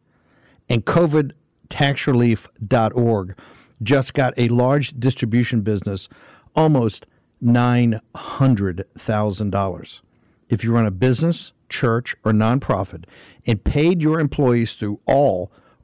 [0.68, 3.40] And COVIDtaxrelief.org
[3.82, 6.10] just got a large distribution business
[6.58, 7.06] almost
[7.42, 10.02] $900,000.
[10.50, 13.06] If you run a business, church, or nonprofit
[13.48, 15.54] and paid your employees through all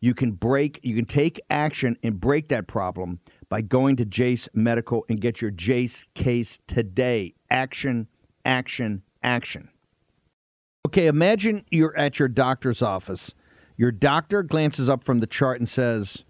[0.00, 4.48] You can break, you can take action and break that problem by going to Jase
[4.54, 7.34] Medical and get your Jase case today.
[7.50, 8.08] Action,
[8.44, 9.68] action, action.
[10.86, 13.34] Okay, imagine you're at your doctor's office.
[13.76, 16.24] Your doctor glances up from the chart and says,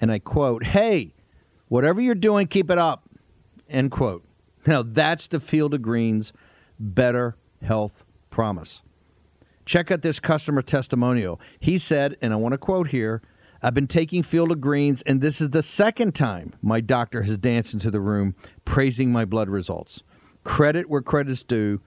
[0.00, 1.14] and I quote, Hey,
[1.68, 3.08] whatever you're doing, keep it up.
[3.68, 4.24] End quote.
[4.66, 6.32] Now, that's the Field of Greens
[6.78, 8.82] Better Health Promise.
[9.68, 11.38] Check out this customer testimonial.
[11.60, 13.20] He said, and I want to quote here
[13.60, 17.36] I've been taking Field of Greens, and this is the second time my doctor has
[17.36, 20.02] danced into the room praising my blood results.
[20.42, 21.82] Credit where credit's due.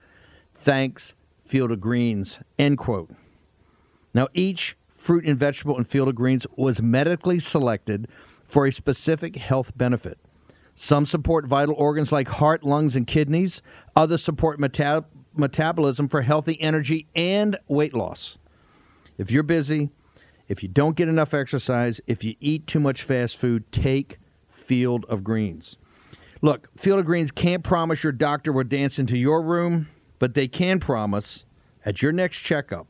[0.54, 1.14] Thanks,
[1.44, 2.38] Field of Greens.
[2.56, 3.10] End quote.
[4.14, 8.06] Now, each fruit and vegetable in Field of Greens was medically selected
[8.44, 10.18] for a specific health benefit.
[10.76, 13.60] Some support vital organs like heart, lungs, and kidneys.
[13.96, 18.38] Others support metab- metabolism for healthy energy and weight loss.
[19.18, 19.90] If you're busy,
[20.48, 24.18] if you don't get enough exercise, if you eat too much fast food, take
[24.50, 25.76] Field of Greens.
[26.40, 30.48] Look, Field of Greens can't promise your doctor will dance into your room, but they
[30.48, 31.44] can promise
[31.84, 32.86] at your next checkup,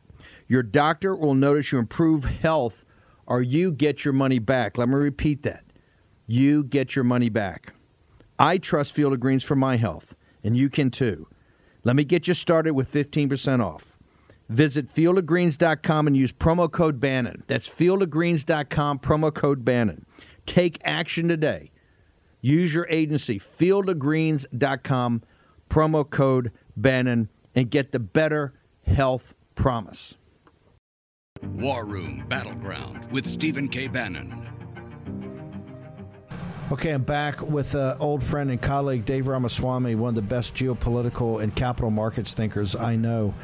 [0.48, 2.84] your doctor will notice you improve health
[3.26, 4.76] or you get your money back.
[4.76, 5.64] Let me repeat that.
[6.26, 7.72] You get your money back.
[8.38, 11.28] I trust Field of Greens for my health, and you can too.
[11.84, 13.96] Let me get you started with 15% off.
[14.48, 17.42] Visit fieldofgreens.com and use promo code Bannon.
[17.46, 20.04] That's fieldofgreens.com, promo code Bannon.
[20.46, 21.70] Take action today.
[22.40, 25.22] Use your agency, fieldofgreens.com,
[25.70, 28.52] promo code Bannon, and get the better
[28.86, 30.16] health promise.
[31.42, 33.88] War Room Battleground with Stephen K.
[33.88, 34.51] Bannon.
[36.72, 40.54] Okay, I'm back with uh, old friend and colleague Dave Ramaswamy, one of the best
[40.54, 43.34] geopolitical and capital markets thinkers I know.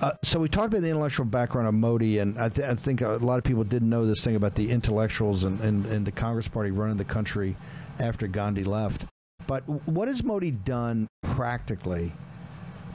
[0.00, 3.00] Uh, so we talked about the intellectual background of Modi, and I, th- I, think
[3.00, 6.12] a lot of people didn't know this thing about the intellectuals and, and, and the
[6.12, 7.56] Congress Party running the country
[7.98, 9.06] after Gandhi left.
[9.48, 12.12] But what has Modi done practically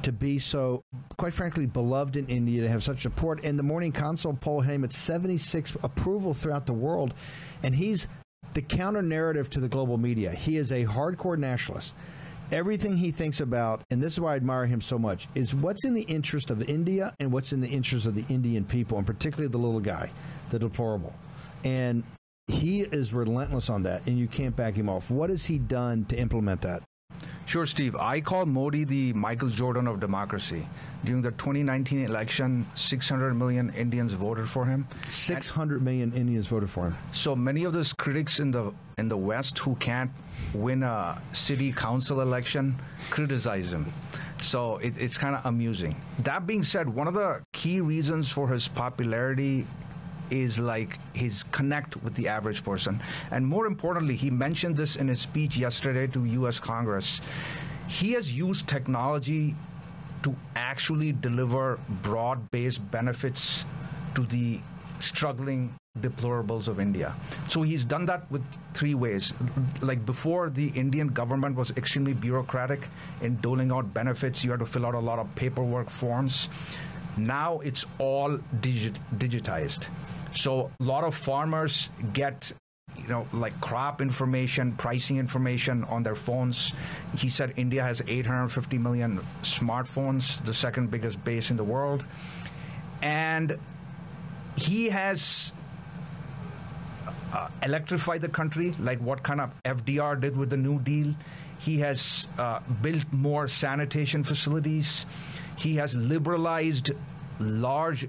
[0.04, 0.86] to be so,
[1.18, 3.44] quite frankly, beloved in India, to have such support?
[3.44, 7.14] And the Morning Consult poll had him at 76 approval throughout the world,
[7.62, 8.08] and he's
[8.54, 10.32] the counter narrative to the global media.
[10.32, 11.94] He is a hardcore nationalist.
[12.52, 15.86] Everything he thinks about, and this is why I admire him so much, is what's
[15.86, 19.08] in the interest of India and what's in the interest of the Indian people, and
[19.08, 20.12] particularly the little guy,
[20.50, 21.14] the deplorable.
[21.64, 22.04] And
[22.48, 25.10] he is relentless on that, and you can't back him off.
[25.10, 26.84] What has he done to implement that?
[27.52, 27.98] Sure, Steve.
[27.98, 30.66] I call Modi the Michael Jordan of democracy.
[31.04, 34.88] During the 2019 election, 600 million Indians voted for him.
[35.06, 36.98] 600 million Indians voted for him.
[37.12, 40.10] So many of those critics in the in the West who can't
[40.54, 43.92] win a city council election criticize him.
[44.40, 45.98] So it, it's kind of amusing.
[46.20, 49.68] That being said, one of the key reasons for his popularity
[50.32, 53.00] is like his connect with the average person.
[53.30, 57.22] And more importantly, he mentioned this in his speech yesterday to US Congress.
[57.88, 59.54] He has used technology
[60.24, 63.66] to actually deliver broad based benefits
[64.16, 64.62] to the
[65.00, 67.14] struggling deplorables of India.
[67.50, 69.34] So he's done that with three ways.
[69.82, 72.88] Like before, the Indian government was extremely bureaucratic
[73.22, 74.44] in doling out benefits.
[74.46, 76.48] You had to fill out a lot of paperwork forms.
[77.18, 79.88] Now it's all digit- digitized.
[80.32, 82.54] So a lot of farmers get
[82.98, 86.74] you know, like crop information, pricing information on their phones.
[87.18, 92.06] He said India has 850 million smartphones, the second biggest base in the world.
[93.02, 93.58] And
[94.56, 95.54] he has
[97.34, 101.16] uh, electrified the country, like what kind of FDR did with the New Deal.
[101.58, 105.06] He has uh, built more sanitation facilities.
[105.58, 106.92] He has liberalized
[107.40, 108.08] large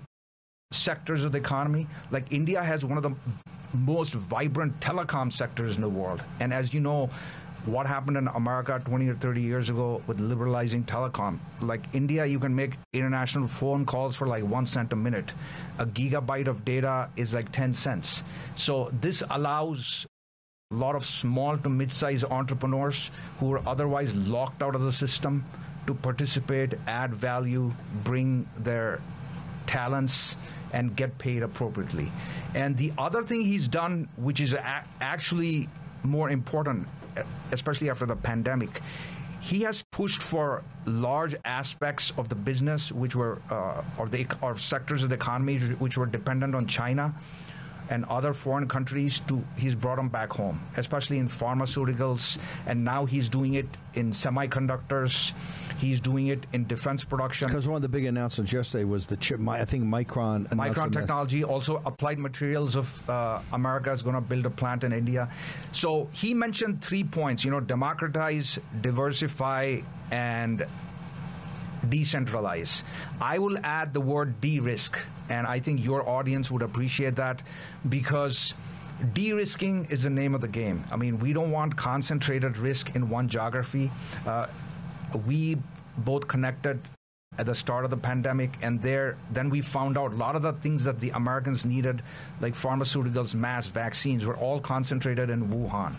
[0.72, 1.86] sectors of the economy.
[2.10, 3.14] Like India has one of the
[3.74, 6.22] most vibrant telecom sectors in the world.
[6.40, 7.10] And as you know,
[7.64, 11.38] what happened in America 20 or 30 years ago with liberalizing telecom.
[11.60, 15.32] Like India, you can make international phone calls for like one cent a minute.
[15.78, 18.24] A gigabyte of data is like 10 cents.
[18.56, 20.06] So this allows
[20.72, 25.44] a lot of small to mid-sized entrepreneurs who are otherwise locked out of the system
[25.86, 27.72] to participate, add value,
[28.02, 29.00] bring their
[29.66, 30.36] talents
[30.72, 32.10] and get paid appropriately.
[32.54, 35.68] And the other thing he's done, which is a- actually
[36.02, 36.86] more important,
[37.52, 38.80] especially after the pandemic,
[39.40, 44.56] he has pushed for large aspects of the business which were uh, or the or
[44.56, 47.12] sectors of the economy which were dependent on China
[47.90, 52.38] and other foreign countries to he's brought them back home especially in pharmaceuticals.
[52.66, 55.32] And now he's doing it in semiconductors.
[55.78, 57.48] He's doing it in defense production.
[57.48, 60.92] Because one of the big announcements yesterday was the chip i think micron and micron
[60.92, 65.28] technology also applied materials of uh, america is going to build a plant in india.
[65.72, 69.80] So he mentioned three points you know democratize diversify
[70.10, 70.64] and
[71.86, 72.82] decentralize.
[73.20, 77.42] I will add the word de risk, and I think your audience would appreciate that
[77.88, 78.54] because
[79.14, 80.84] de risking is the name of the game.
[80.90, 83.90] I mean, we don't want concentrated risk in one geography.
[84.26, 84.46] Uh,
[85.26, 85.58] we
[85.98, 86.80] both connected
[87.38, 90.42] at the start of the pandemic and there then we found out a lot of
[90.42, 92.02] the things that the americans needed
[92.40, 95.94] like pharmaceuticals mass vaccines were all concentrated in wuhan.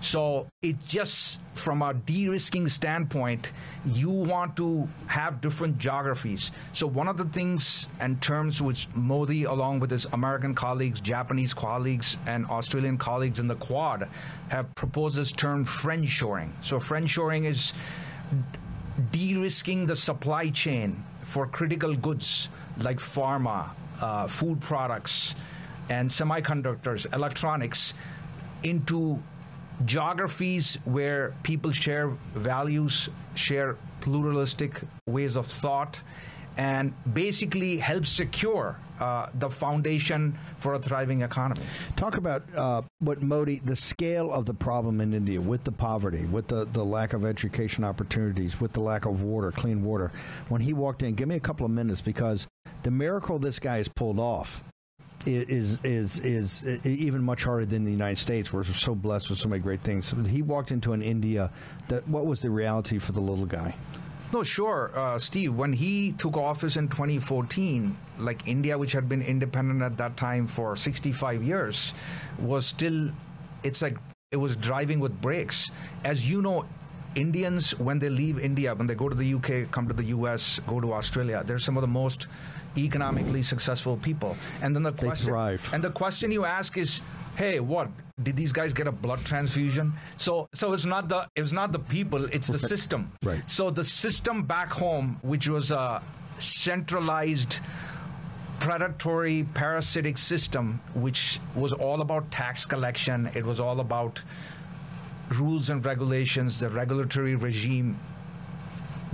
[0.00, 3.52] So it just from a de-risking standpoint
[3.84, 6.52] you want to have different geographies.
[6.72, 11.52] So one of the things and terms which modi along with his american colleagues japanese
[11.52, 14.08] colleagues and australian colleagues in the quad
[14.48, 16.50] have proposed this term friendshoring.
[16.62, 17.74] So friendshoring is
[19.12, 22.48] de-risking the supply chain for critical goods
[22.78, 25.34] like pharma, uh, food products,
[25.90, 27.94] and semiconductors, electronics,
[28.62, 29.18] into
[29.84, 36.02] geographies where people share values, share pluralistic ways of thought,
[36.56, 41.60] and basically help secure uh, the foundation for a thriving economy.
[41.96, 46.24] Talk about uh, what Modi, the scale of the problem in India with the poverty,
[46.24, 50.10] with the, the lack of education opportunities, with the lack of water, clean water.
[50.48, 52.46] When he walked in, give me a couple of minutes because
[52.82, 54.62] the miracle this guy has pulled off
[55.26, 58.52] is is is, even much harder than the United States.
[58.52, 60.14] We're so blessed with so many great things.
[60.28, 61.50] He walked into an India
[61.88, 63.74] that what was the reality for the little guy?
[64.32, 65.54] No, sure, uh, Steve.
[65.54, 70.46] When he took office in 2014, like India, which had been independent at that time
[70.46, 71.94] for 65 years,
[72.38, 73.10] was still,
[73.62, 73.96] it's like
[74.30, 75.70] it was driving with brakes.
[76.04, 76.66] As you know,
[77.14, 80.60] Indians, when they leave India, when they go to the UK, come to the US,
[80.66, 82.28] go to Australia, they're some of the most
[82.76, 84.36] economically successful people.
[84.60, 85.34] And then the question,
[85.72, 87.00] and the question you ask is,
[87.38, 87.88] hey, what
[88.24, 89.92] did these guys get a blood transfusion?
[90.16, 93.12] So, so it's not the it's not the people, it's the system.
[93.22, 93.48] Right.
[93.48, 96.02] So the system back home, which was a
[96.38, 97.60] centralized
[98.58, 104.20] predatory parasitic system which was all about tax collection it was all about
[105.36, 107.96] rules and regulations the regulatory regime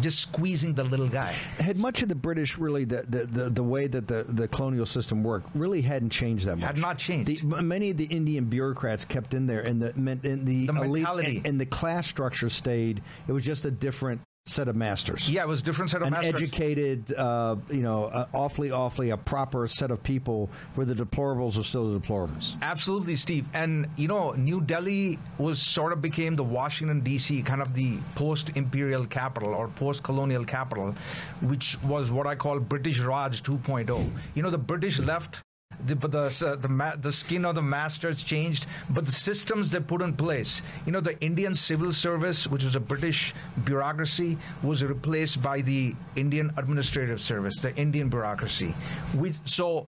[0.00, 1.32] just squeezing the little guy.
[1.58, 4.86] Had much of the British really the the, the, the way that the, the colonial
[4.86, 6.66] system worked really hadn't changed that much.
[6.66, 7.48] Had not changed.
[7.48, 11.06] The, many of the Indian bureaucrats kept in there, and the and the, the elite
[11.06, 13.02] and, and the class structure stayed.
[13.28, 15.30] It was just a different set of masters.
[15.30, 16.34] Yeah, it was a different set of An masters.
[16.34, 21.58] educated, uh, you know, uh, awfully, awfully a proper set of people where the deplorables
[21.58, 22.60] are still the deplorables.
[22.60, 23.46] Absolutely, Steve.
[23.54, 27.98] And, you know, New Delhi was sort of became the Washington, D.C., kind of the
[28.16, 30.94] post imperial capital or post colonial capital,
[31.40, 34.10] which was what I call British Raj 2.0.
[34.34, 35.40] You know, the British left
[35.86, 39.80] the, the uh, the, ma- the skin of the masters changed, but the systems they
[39.80, 40.62] put in place.
[40.86, 45.94] You know, the Indian civil service, which was a British bureaucracy, was replaced by the
[46.16, 48.74] Indian administrative service, the Indian bureaucracy.
[49.16, 49.86] We, so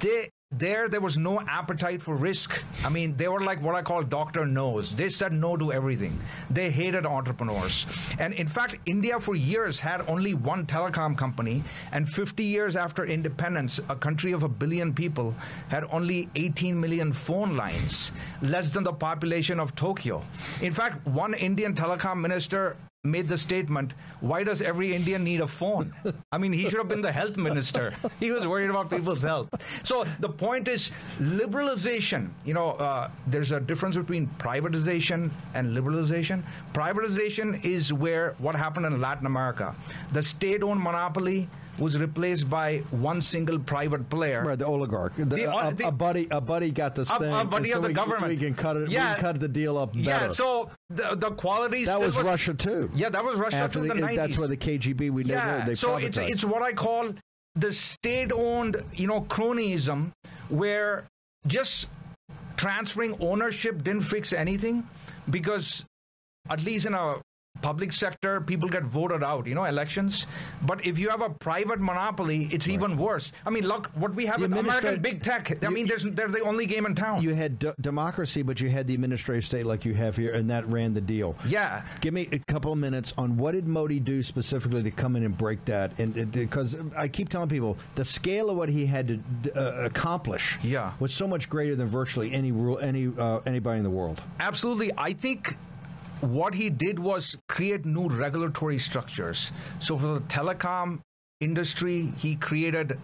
[0.00, 2.62] they there there was no appetite for risk.
[2.84, 6.18] I mean they were like what i call doctor knows they said no to everything.
[6.50, 7.86] They hated entrepreneurs.
[8.18, 13.04] And in fact india for years had only one telecom company and 50 years after
[13.04, 15.34] independence a country of a billion people
[15.68, 20.22] had only 18 million phone lines less than the population of tokyo.
[20.62, 25.46] In fact one indian telecom minister made the statement, why does every Indian need a
[25.46, 25.94] phone?
[26.32, 27.92] I mean, he should have been the health minister.
[28.20, 29.48] he was worried about people's health.
[29.84, 30.90] So the point is
[31.20, 32.30] liberalization.
[32.44, 36.42] You know, uh, there's a difference between privatization and liberalization.
[36.72, 39.74] Privatization is where what happened in Latin America.
[40.12, 41.48] The state-owned monopoly
[41.78, 44.44] was replaced by one single private player.
[44.44, 45.14] Right, the oligarch.
[45.16, 47.34] The, The- a, the- a buddy, a buddy got this A- thing.
[47.34, 48.28] a buddy so of the we can- government.
[48.32, 48.90] We can cut it.
[48.90, 49.08] Yeah.
[49.10, 50.02] we can cut the deal up better.
[50.04, 52.90] Yeah, so the the quality that still was, Russia too.
[52.94, 54.16] Yeah, that was Russia After the, the, 90s.
[54.16, 57.12] that's where the KGB we know yeah, they so it's it's what I call
[57.56, 60.10] the state-owned, you know, cronyism,
[60.48, 61.04] where
[61.46, 61.86] just
[62.56, 64.86] transferring ownership didn't fix anything,
[65.30, 65.84] because
[66.50, 67.16] at least in a
[67.62, 70.26] public sector, people get voted out, you know, elections.
[70.62, 72.74] But if you have a private monopoly, it's right.
[72.74, 73.32] even worse.
[73.46, 75.64] I mean, look, what we have with American big tech.
[75.64, 77.22] I mean, there's, they're the only game in town.
[77.22, 80.50] You had d- democracy, but you had the administrative state like you have here, and
[80.50, 81.36] that ran the deal.
[81.46, 81.84] Yeah.
[82.00, 85.24] Give me a couple of minutes on what did Modi do specifically to come in
[85.24, 85.98] and break that?
[85.98, 89.08] And because I keep telling people the scale of what he had
[89.44, 90.92] to uh, accomplish yeah.
[91.00, 94.20] was so much greater than virtually any rule, any uh, anybody in the world.
[94.38, 94.92] Absolutely.
[94.98, 95.56] I think
[96.24, 99.52] what he did was create new regulatory structures.
[99.80, 101.00] So for the telecom
[101.40, 102.98] industry, he created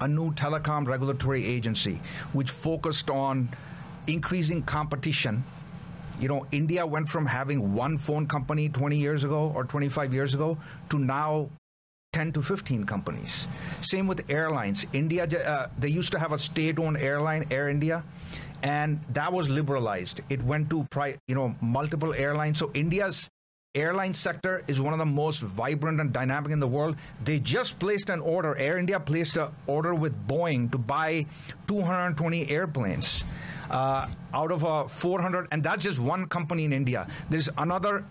[0.00, 2.00] a new telecom regulatory agency
[2.32, 3.48] which focused on
[4.06, 5.44] increasing competition.
[6.18, 10.34] You know, India went from having one phone company 20 years ago or 25 years
[10.34, 10.58] ago
[10.90, 11.48] to now
[12.12, 13.46] 10 to 15 companies.
[13.80, 14.86] Same with airlines.
[14.92, 18.02] India, uh, they used to have a state owned airline, Air India
[18.62, 20.20] and that was liberalized.
[20.28, 20.86] It went to
[21.26, 22.58] you know multiple airlines.
[22.58, 23.28] So India's
[23.74, 26.96] airline sector is one of the most vibrant and dynamic in the world.
[27.24, 28.56] They just placed an order.
[28.56, 31.26] Air India placed an order with Boeing to buy
[31.68, 33.24] 220 airplanes.
[33.70, 37.06] Uh, out of a 400, and that's just one company in India.
[37.28, 38.02] There's another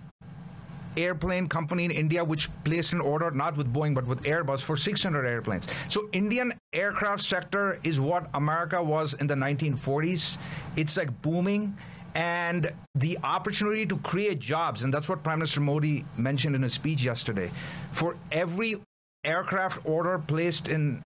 [0.97, 4.75] airplane company in India which placed an order not with Boeing but with Airbus for
[4.75, 5.67] 600 airplanes.
[5.89, 10.37] So Indian aircraft sector is what America was in the 1940s.
[10.75, 11.75] It's like booming
[12.15, 16.73] and the opportunity to create jobs and that's what Prime Minister Modi mentioned in his
[16.73, 17.51] speech yesterday.
[17.91, 18.81] For every
[19.23, 21.03] aircraft order placed in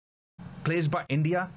[0.65, 1.49] placed by India,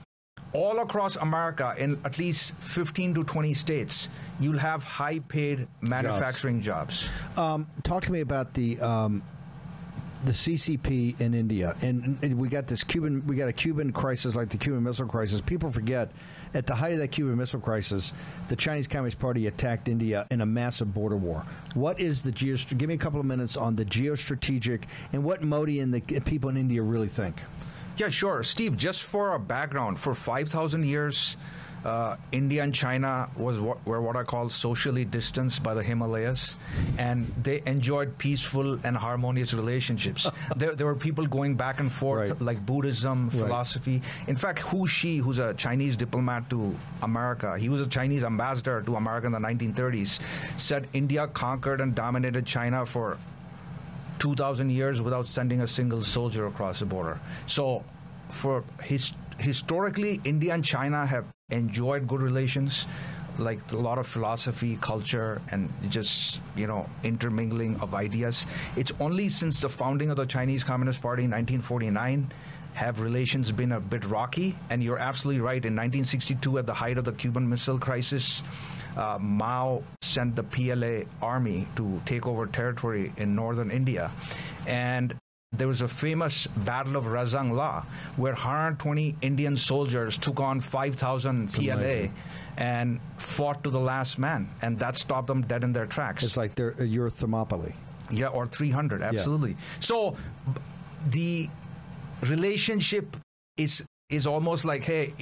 [0.54, 6.62] all across America, in at least 15 to 20 states, you'll have high paid manufacturing
[6.62, 7.10] jobs.
[7.36, 7.40] jobs.
[7.40, 8.80] Um, talk to me about the.
[8.80, 9.24] Um,
[10.24, 14.36] the CCP in India, and, and, we got this Cuban, we got a Cuban crisis
[14.36, 15.42] like the Cuban Missile Crisis.
[15.42, 16.12] People forget,
[16.54, 18.14] at the height of that Cuban Missile Crisis,
[18.48, 21.44] the Chinese Communist Party attacked India in a massive border war.
[21.74, 22.56] What is the geo?
[22.56, 24.84] Give me a couple of minutes on the geostrategic
[25.14, 27.42] and what Modi and the people in India really think.
[27.98, 28.44] Yeah, sure.
[28.44, 31.38] Steve, just for a background, for 5,000 years,
[31.84, 36.58] uh, India and China was what, were what I call socially distanced by the Himalayas,
[36.98, 40.30] and they enjoyed peaceful and harmonious relationships.
[40.56, 42.42] there, there, were people going back and forth, right.
[42.42, 43.42] like Buddhism, right.
[43.42, 44.02] philosophy.
[44.28, 48.82] In fact, Hu Shih, who's a Chinese diplomat to America, he was a Chinese ambassador
[48.84, 50.20] to America in the 1930s,
[50.58, 53.18] said India conquered and dominated China for
[54.22, 57.20] 2,000 years without sending a single soldier across the border.
[57.48, 57.84] So,
[58.30, 62.86] for his, historically, India and China have enjoyed good relations,
[63.40, 68.46] like a lot of philosophy, culture, and just you know intermingling of ideas.
[68.78, 72.32] It's only since the founding of the Chinese Communist Party in 1949
[72.74, 74.56] have relations been a bit rocky.
[74.70, 75.66] And you're absolutely right.
[75.66, 78.44] In 1962, at the height of the Cuban Missile Crisis,
[78.98, 84.12] uh, Mao sent the PLA army to take over territory in northern India.
[84.68, 85.16] And
[85.54, 87.84] there was a famous Battle of Rezang La,
[88.16, 92.08] where 120 Indian soldiers took on 5,000 PLA
[92.58, 96.24] and fought to the last man, and that stopped them dead in their tracks.
[96.24, 97.74] It's like they're, you're Thermopylae.
[98.10, 99.52] Yeah, or 300, absolutely.
[99.52, 99.58] Yeah.
[99.80, 100.18] So
[101.10, 101.50] the
[102.22, 103.18] relationship
[103.58, 105.14] is is almost like, hey,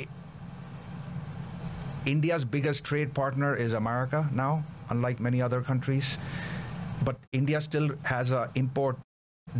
[2.06, 6.18] India's biggest trade partner is America now, unlike many other countries.
[7.04, 8.98] But India still has an import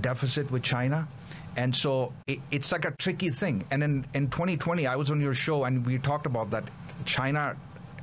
[0.02, 1.08] deficit with China.
[1.56, 3.64] And so it, it's like a tricky thing.
[3.72, 6.64] And in, in 2020, I was on your show and we talked about that.
[7.06, 7.56] China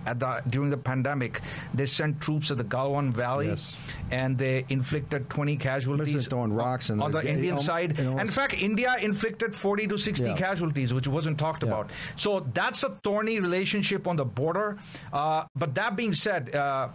[0.07, 1.41] at the during the pandemic,
[1.75, 3.77] they sent troops to the Galwan Valley, yes.
[4.11, 7.99] and they inflicted 20 casualties throwing rocks on, on the Indian side.
[7.99, 10.35] in fact, India inflicted 40 to 60 yeah.
[10.37, 11.69] casualties, which wasn't talked yeah.
[11.69, 11.91] about.
[12.17, 14.79] So that's a thorny relationship on the border.
[15.13, 16.55] Uh, but that being said.
[16.55, 16.89] Uh,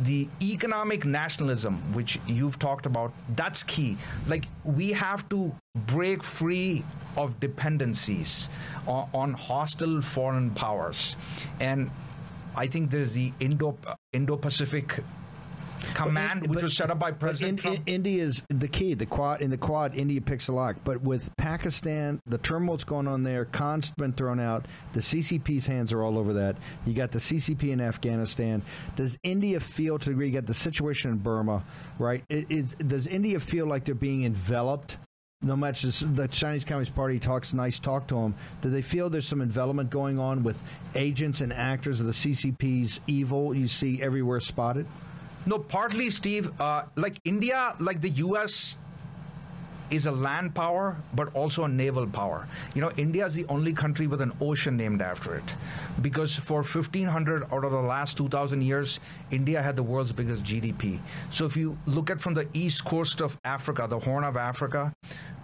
[0.00, 3.96] the economic nationalism which you've talked about that's key
[4.28, 5.52] like we have to
[5.86, 6.84] break free
[7.16, 8.48] of dependencies
[8.86, 11.16] on, on hostile foreign powers
[11.58, 11.90] and
[12.58, 13.78] I think there's the Indo
[14.12, 15.00] Indo Pacific
[15.94, 17.80] command, but, which was set up by President in, Trump.
[17.86, 18.94] India is the key.
[18.94, 20.76] The quad in the quad, India picks a lock.
[20.82, 23.44] But with Pakistan, the turmoil turmoil's going on there.
[23.44, 24.66] Khan's been thrown out.
[24.92, 26.56] The CCP's hands are all over that.
[26.84, 28.62] You got the CCP in Afghanistan.
[28.96, 30.26] Does India feel to agree?
[30.26, 31.62] You got the situation in Burma,
[32.00, 32.24] right?
[32.28, 34.98] Is, does India feel like they're being enveloped
[35.40, 39.08] no much as the Chinese Communist Party talks nice talk to them, do they feel
[39.08, 40.60] there's some envelopment going on with
[40.96, 44.86] agents and actors of the CCP's evil you see everywhere spotted?
[45.46, 46.50] No, partly, Steve.
[46.60, 48.76] Uh, like India, like the U.S.
[49.90, 52.46] is a land power, but also a naval power.
[52.74, 55.54] You know, India is the only country with an ocean named after it.
[56.00, 60.98] Because for 1500 out of the last 2000 years, India had the world's biggest GDP.
[61.30, 64.92] So if you look at from the east coast of Africa, the Horn of Africa,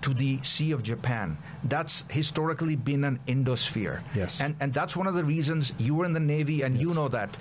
[0.03, 4.03] to the Sea of Japan, that's historically been an Indosphere.
[4.15, 4.41] Yes.
[4.41, 6.83] And, and that's one of the reasons you were in the Navy and yes.
[6.83, 7.37] you know that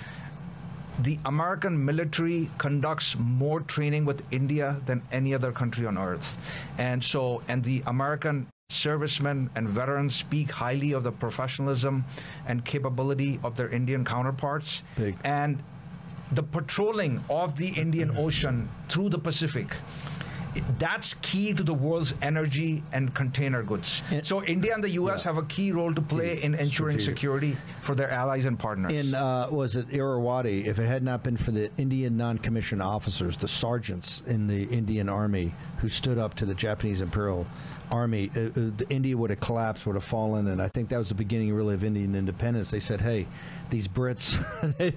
[1.04, 6.38] the American military conducts more training with India than any other country on earth.
[6.78, 12.06] And so, and the American servicemen and veterans speak highly of the professionalism
[12.48, 14.84] and capability of their Indian counterparts.
[14.98, 15.18] Big.
[15.24, 15.62] And
[16.32, 19.76] the patrolling of the Indian Ocean through the Pacific
[20.80, 24.04] that's key to the world's energy and container goods.
[24.24, 25.24] so India and the U.S.
[25.26, 25.34] Yeah.
[25.34, 28.92] have a key role to play in ensuring security for their allies and partners.
[28.92, 30.68] In uh, was it Irrawaddy?
[30.68, 35.10] If it had not been for the Indian non-commissioned officers, the sergeants in the Indian
[35.10, 37.46] Army who stood up to the Japanese Imperial
[37.92, 41.10] Army, uh, uh, India would have collapsed, would have fallen, and I think that was
[41.10, 42.72] the beginning, really, of Indian independence.
[42.72, 43.28] They said, "Hey,
[43.70, 44.40] these Brits,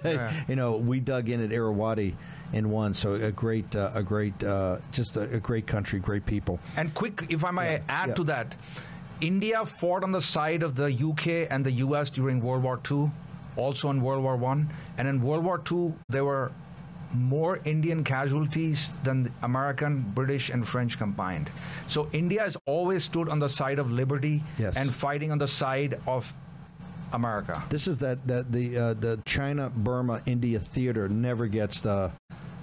[0.04, 0.32] yeah.
[0.48, 2.16] you know, we dug in at Irrawaddy."
[2.53, 2.94] In one.
[2.94, 6.59] So a great, uh, a great, uh, just a, a, great country, great people.
[6.76, 7.82] And quick, if I may yeah.
[7.88, 8.14] add yeah.
[8.14, 8.57] to that,
[9.20, 13.11] India fought on the side of the UK and the US during World War II,
[13.57, 14.68] also in World War One,
[14.99, 16.53] and in World War II there were
[17.14, 21.51] more Indian casualties than American, British, and French combined.
[21.86, 24.76] So India has always stood on the side of liberty yes.
[24.76, 26.30] and fighting on the side of
[27.16, 27.62] America.
[27.68, 32.12] This is that that the uh, the China Burma India theater never gets the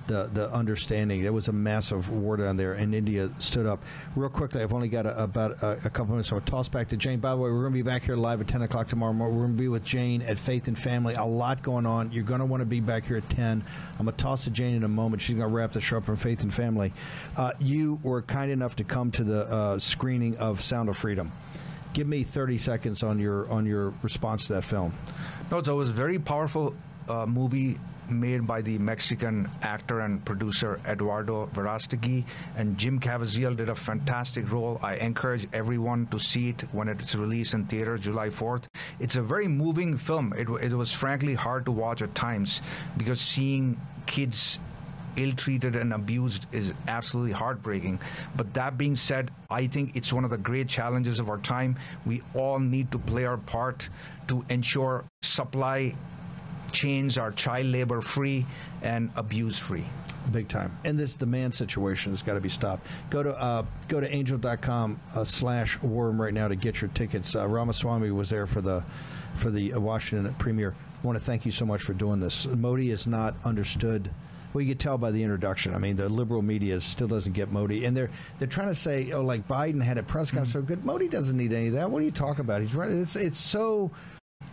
[0.08, 1.24] the the understanding.
[1.24, 3.82] There was a massive war down there, and India stood up.
[4.16, 6.90] Real quickly, I've only got a, about a, a, couple minutes, so I'll toss back
[6.90, 7.20] to Jane.
[7.20, 9.36] By the way, we're going to be back here live at 10 o'clock tomorrow morning.
[9.36, 11.16] We're going to be with Jane at Faith and Family.
[11.16, 12.12] A lot going on.
[12.12, 13.64] You're going to want to be back here at 10.
[13.98, 15.22] I'm going to toss to Jane in a moment.
[15.22, 16.94] She's going to wrap the show up from Faith and Family.
[17.38, 21.32] Uh, you were kind enough to come to the uh, screening of Sound of Freedom.
[21.94, 24.94] Give me 30 seconds on your on your response to that film.
[25.52, 26.76] No, it was a very powerful
[27.08, 27.80] uh, movie
[28.10, 32.26] made by the Mexican actor and producer Eduardo Verástegui,
[32.58, 34.80] and Jim Caviezel did a fantastic role.
[34.82, 38.66] I encourage everyone to see it when it's released in theater July 4th.
[39.00, 40.34] It's a very moving film.
[40.38, 42.62] It, it was frankly hard to watch at times
[42.98, 44.60] because seeing kids
[45.18, 48.00] ill-treated and abused is absolutely heartbreaking.
[48.36, 51.78] But that being said, I think it's one of the great challenges of our time.
[52.06, 53.90] We all need to play our part
[54.28, 55.96] to ensure supply
[56.72, 58.46] chains are child labor free
[58.82, 59.86] and abuse free.
[60.32, 60.76] Big time.
[60.84, 62.88] And this demand situation has got to be stopped.
[63.10, 67.36] Go to uh, go to angel.com uh, slash room right now to get your tickets.
[67.36, 68.84] Uh, ramaswamy was there for the
[69.36, 72.46] for the washington premiere i want to thank you so much for doing this.
[72.46, 74.12] Modi is not understood
[74.54, 75.74] well, you could tell by the introduction.
[75.74, 79.12] I mean, the liberal media still doesn't get Modi, and they're they're trying to say,
[79.12, 80.60] oh, like Biden had a press conference, mm-hmm.
[80.60, 80.86] so good.
[80.86, 81.90] Modi doesn't need any of that.
[81.90, 82.62] What are you talking about?
[82.62, 83.92] He's It's it's so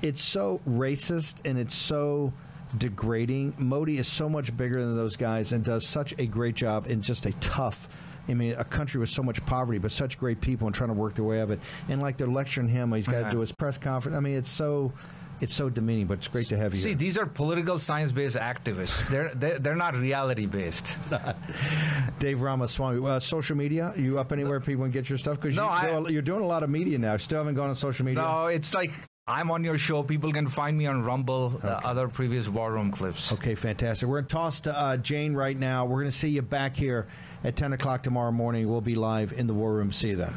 [0.02, 2.32] it's so racist and it's so
[2.78, 3.54] degrading.
[3.58, 7.02] Modi is so much bigger than those guys and does such a great job in
[7.02, 7.88] just a tough.
[8.28, 10.94] I mean, a country with so much poverty, but such great people and trying to
[10.94, 11.60] work their way out of it.
[11.88, 14.16] And like they're lecturing him, he's got to do his press conference.
[14.16, 14.92] I mean, it's so
[15.40, 16.80] it's so demeaning, but it's great to have you.
[16.80, 16.98] See, here.
[16.98, 19.08] these are political science-based activists.
[19.08, 20.96] They're they're, they're not reality-based.
[22.18, 23.92] Dave Ramaswamy, uh, social media.
[23.96, 25.40] Are you up anywhere people can get your stuff?
[25.40, 27.16] Because no, you, are doing a lot of media now.
[27.16, 28.22] Still haven't gone on social media.
[28.22, 28.92] No, it's like
[29.26, 30.02] I'm on your show.
[30.02, 31.68] People can find me on Rumble, okay.
[31.68, 33.32] uh, other previous War Room clips.
[33.32, 34.08] Okay, fantastic.
[34.08, 35.84] We're going to toss to uh, Jane right now.
[35.84, 37.06] We're going to see you back here
[37.44, 38.68] at 10 o'clock tomorrow morning.
[38.68, 39.92] We'll be live in the War Room.
[39.92, 40.34] See you then.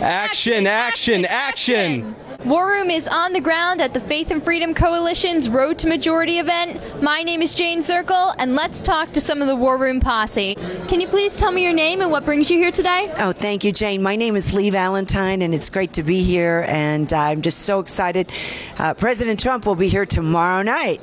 [0.00, 2.16] Action, action, action.
[2.44, 6.38] War Room is on the ground at the Faith and Freedom Coalition's Road to Majority
[6.38, 7.00] event.
[7.00, 10.56] My name is Jane Zirkle, and let's talk to some of the War Room posse.
[10.88, 13.12] Can you please tell me your name and what brings you here today?
[13.18, 14.02] Oh, thank you, Jane.
[14.02, 17.78] My name is Lee Valentine, and it's great to be here, and I'm just so
[17.78, 18.32] excited.
[18.78, 21.00] Uh, President Trump will be here tomorrow night.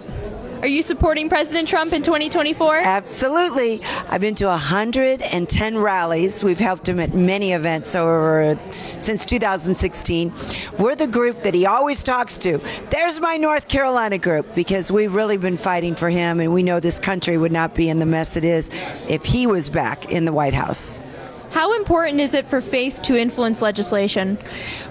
[0.62, 2.80] Are you supporting President Trump in 2024?
[2.80, 3.82] Absolutely.
[4.10, 6.44] I've been to 110 rallies.
[6.44, 8.60] We've helped him at many events over
[9.00, 10.34] since 2016.
[10.78, 12.58] We're the group that he always talks to.
[12.90, 16.82] There's my North Carolina group because we've really been fighting for him, and we know
[16.82, 18.70] this country would not be in the mess it is
[19.08, 21.00] if he was back in the White House.
[21.52, 24.38] How important is it for faith to influence legislation?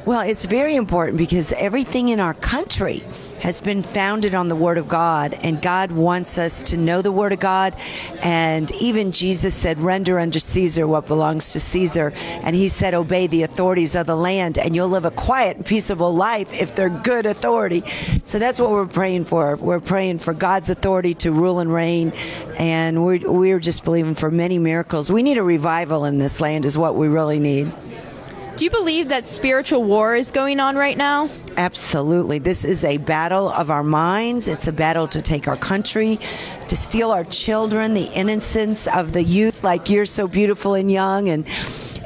[0.06, 3.04] Well, it's very important because everything in our country
[3.42, 7.12] has been founded on the Word of God, and God wants us to know the
[7.12, 7.74] Word of God.
[8.22, 12.12] And even Jesus said, Render unto Caesar what belongs to Caesar.
[12.42, 15.66] And He said, Obey the authorities of the land, and you'll live a quiet, and
[15.66, 17.82] peaceable life if they're good authority.
[18.24, 19.56] So that's what we're praying for.
[19.56, 22.12] We're praying for God's authority to rule and reign,
[22.58, 25.10] and we're, we're just believing for many miracles.
[25.10, 27.72] We need a revival in this land, is what we really need.
[28.58, 31.28] Do you believe that spiritual war is going on right now?
[31.56, 32.40] Absolutely.
[32.40, 34.48] This is a battle of our minds.
[34.48, 36.18] It's a battle to take our country,
[36.66, 41.28] to steal our children, the innocence of the youth, like you're so beautiful and young.
[41.28, 41.44] And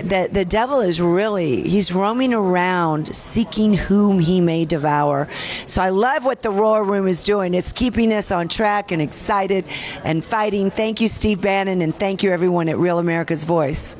[0.02, 5.30] the, the devil is really, he's roaming around seeking whom he may devour.
[5.66, 7.54] So I love what the War Room is doing.
[7.54, 9.64] It's keeping us on track and excited
[10.04, 10.70] and fighting.
[10.70, 13.96] Thank you, Steve Bannon, and thank you, everyone at Real America's Voice.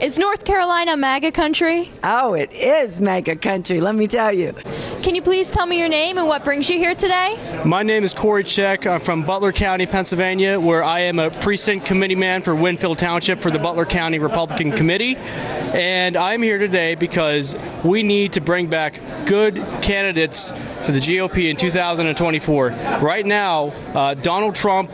[0.00, 1.90] Is North Carolina MAGA country?
[2.02, 4.52] Oh, it is MAGA country, let me tell you.
[5.02, 7.38] Can you please tell me your name and what brings you here today?
[7.64, 8.86] My name is Corey Check.
[8.86, 13.40] I'm from Butler County, Pennsylvania, where I am a precinct committee man for Winfield Township
[13.40, 15.16] for the Butler County Republican Committee.
[15.16, 20.52] And I'm here today because we need to bring back good candidates
[20.86, 22.68] to the GOP in 2024.
[23.00, 24.92] Right now, uh, Donald Trump,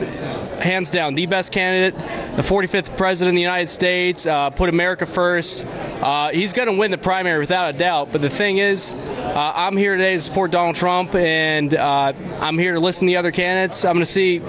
[0.60, 1.98] hands down, the best candidate,
[2.36, 5.66] the 45th president of the United States, uh, put America first.
[5.66, 8.12] Uh, he's going to win the primary without a doubt.
[8.12, 12.56] But the thing is, uh, I'm here today to support Donald Trump, and uh, I'm
[12.56, 13.84] here to listen to the other candidates.
[13.84, 14.40] I'm going to see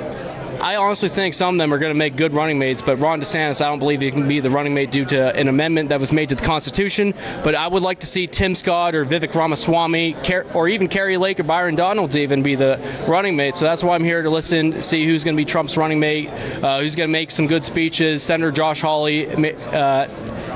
[0.62, 3.20] I honestly think some of them are going to make good running mates, but Ron
[3.20, 6.00] DeSantis, I don't believe he can be the running mate due to an amendment that
[6.00, 7.16] was made to the Constitution.
[7.44, 10.16] But I would like to see Tim Scott or Vivek Ramaswamy,
[10.54, 13.56] or even Kari Lake or Byron Donalds even be the running mate.
[13.56, 16.30] So that's why I'm here to listen, see who's going to be Trump's running mate,
[16.62, 18.22] uh, who's going to make some good speeches.
[18.22, 19.30] Senator Josh Hawley.
[19.30, 20.08] Uh,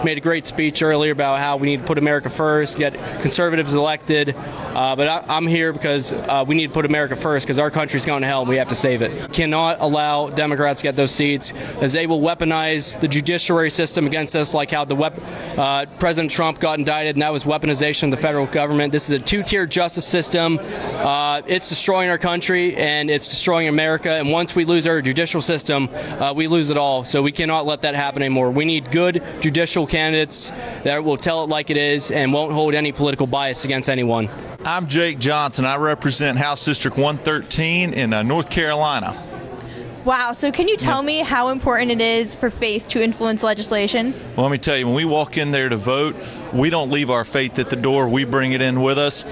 [0.03, 3.73] made a great speech earlier about how we need to put America first, get conservatives
[3.73, 4.35] elected.
[4.35, 7.71] Uh, but I, am here because uh, we need to put America first because our
[7.71, 9.31] country's going to hell and we have to save it.
[9.31, 14.35] Cannot allow Democrats to get those seats as they will weaponize the judiciary system against
[14.35, 15.19] us, like how the wep-
[15.57, 18.91] uh, President Trump got indicted, and that was weaponization of the federal government.
[18.91, 20.59] This is a two-tier justice system.
[20.61, 24.11] Uh, it's destroying our country and it's destroying America.
[24.11, 27.03] And once we lose our judicial system, uh, we lose it all.
[27.05, 28.51] So we cannot let that happen anymore.
[28.51, 30.51] We need good judicial candidates
[30.83, 34.29] that will tell it like it is and won't hold any political bias against anyone.
[34.65, 35.63] I'm Jake Johnson.
[35.63, 39.15] I represent House District 113 in uh, North Carolina.
[40.03, 40.33] Wow.
[40.33, 44.13] So, can you tell me how important it is for faith to influence legislation?
[44.35, 46.15] Well, let me tell you, when we walk in there to vote,
[46.53, 49.23] we don't leave our faith at the door, we bring it in with us.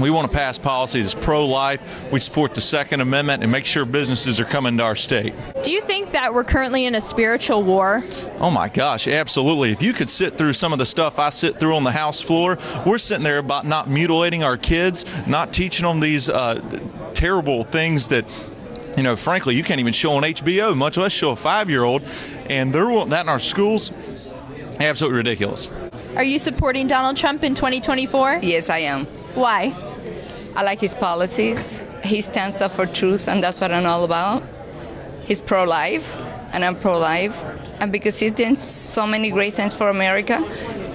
[0.00, 1.80] We want to pass policy that's pro life.
[2.12, 5.34] We support the Second Amendment and make sure businesses are coming to our state.
[5.64, 8.04] Do you think that we're currently in a spiritual war?
[8.38, 9.72] Oh my gosh, absolutely.
[9.72, 12.22] If you could sit through some of the stuff I sit through on the House
[12.22, 16.60] floor, we're sitting there about not mutilating our kids, not teaching them these uh,
[17.14, 18.24] terrible things that
[18.96, 21.84] you know, frankly, you can't even show on HBO, much less show a five year
[21.84, 22.02] old.
[22.50, 23.92] And they're wanting that in our schools.
[24.80, 25.68] Absolutely ridiculous.
[26.16, 28.40] Are you supporting Donald Trump in 2024?
[28.42, 29.06] Yes, I am.
[29.34, 29.70] Why?
[30.58, 31.84] I like his policies.
[32.02, 34.42] He stands up for truth, and that's what I'm all about.
[35.22, 36.16] He's pro life,
[36.52, 37.44] and I'm pro life.
[37.78, 40.44] And because he's done so many great things for America,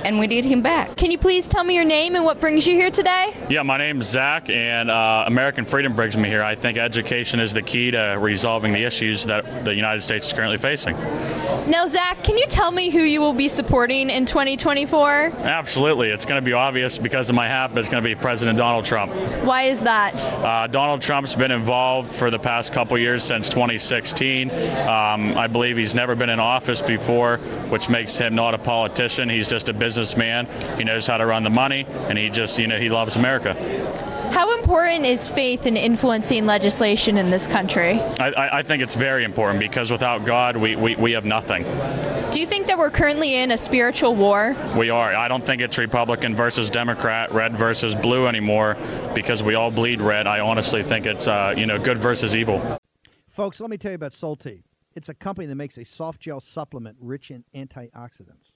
[0.04, 0.96] and we need him back.
[0.96, 3.34] Can you please tell me your name and what brings you here today?
[3.50, 6.44] Yeah, my name's Zach, and uh, American Freedom brings me here.
[6.44, 10.34] I think education is the key to resolving the issues that the United States is
[10.34, 10.96] currently facing.
[11.68, 15.32] Now, Zach, can you tell me who you will be supporting in 2024?
[15.40, 16.10] Absolutely.
[16.10, 18.58] It's going to be obvious because of my hat, but it's going to be President
[18.58, 19.14] Donald Trump.
[19.44, 20.14] Why is that?
[20.44, 24.52] Uh, Donald Trump's been involved for the past couple years since 2016.
[24.52, 27.38] Um, I believe he's never been in office before,
[27.70, 29.30] which makes him not a politician.
[29.30, 30.48] He's just a businessman.
[30.76, 33.54] He knows how to run the money, and he just, you know, he loves America.
[34.32, 38.00] How important is faith in influencing legislation in this country?
[38.20, 41.64] I, I think it's very important because without God, we, we, we have nothing.
[42.32, 44.56] Do you think that we're currently in a spiritual war?
[44.76, 45.16] We are.
[45.16, 48.76] I don't think it's Republican versus Democrat, red versus blue anymore
[49.14, 50.26] because we all bleed red.
[50.26, 52.80] I honestly think it's, uh, you know, good versus evil.
[53.30, 54.64] Folks, let me tell you about Solti.
[54.96, 58.56] It's a company that makes a soft gel supplement rich in antioxidants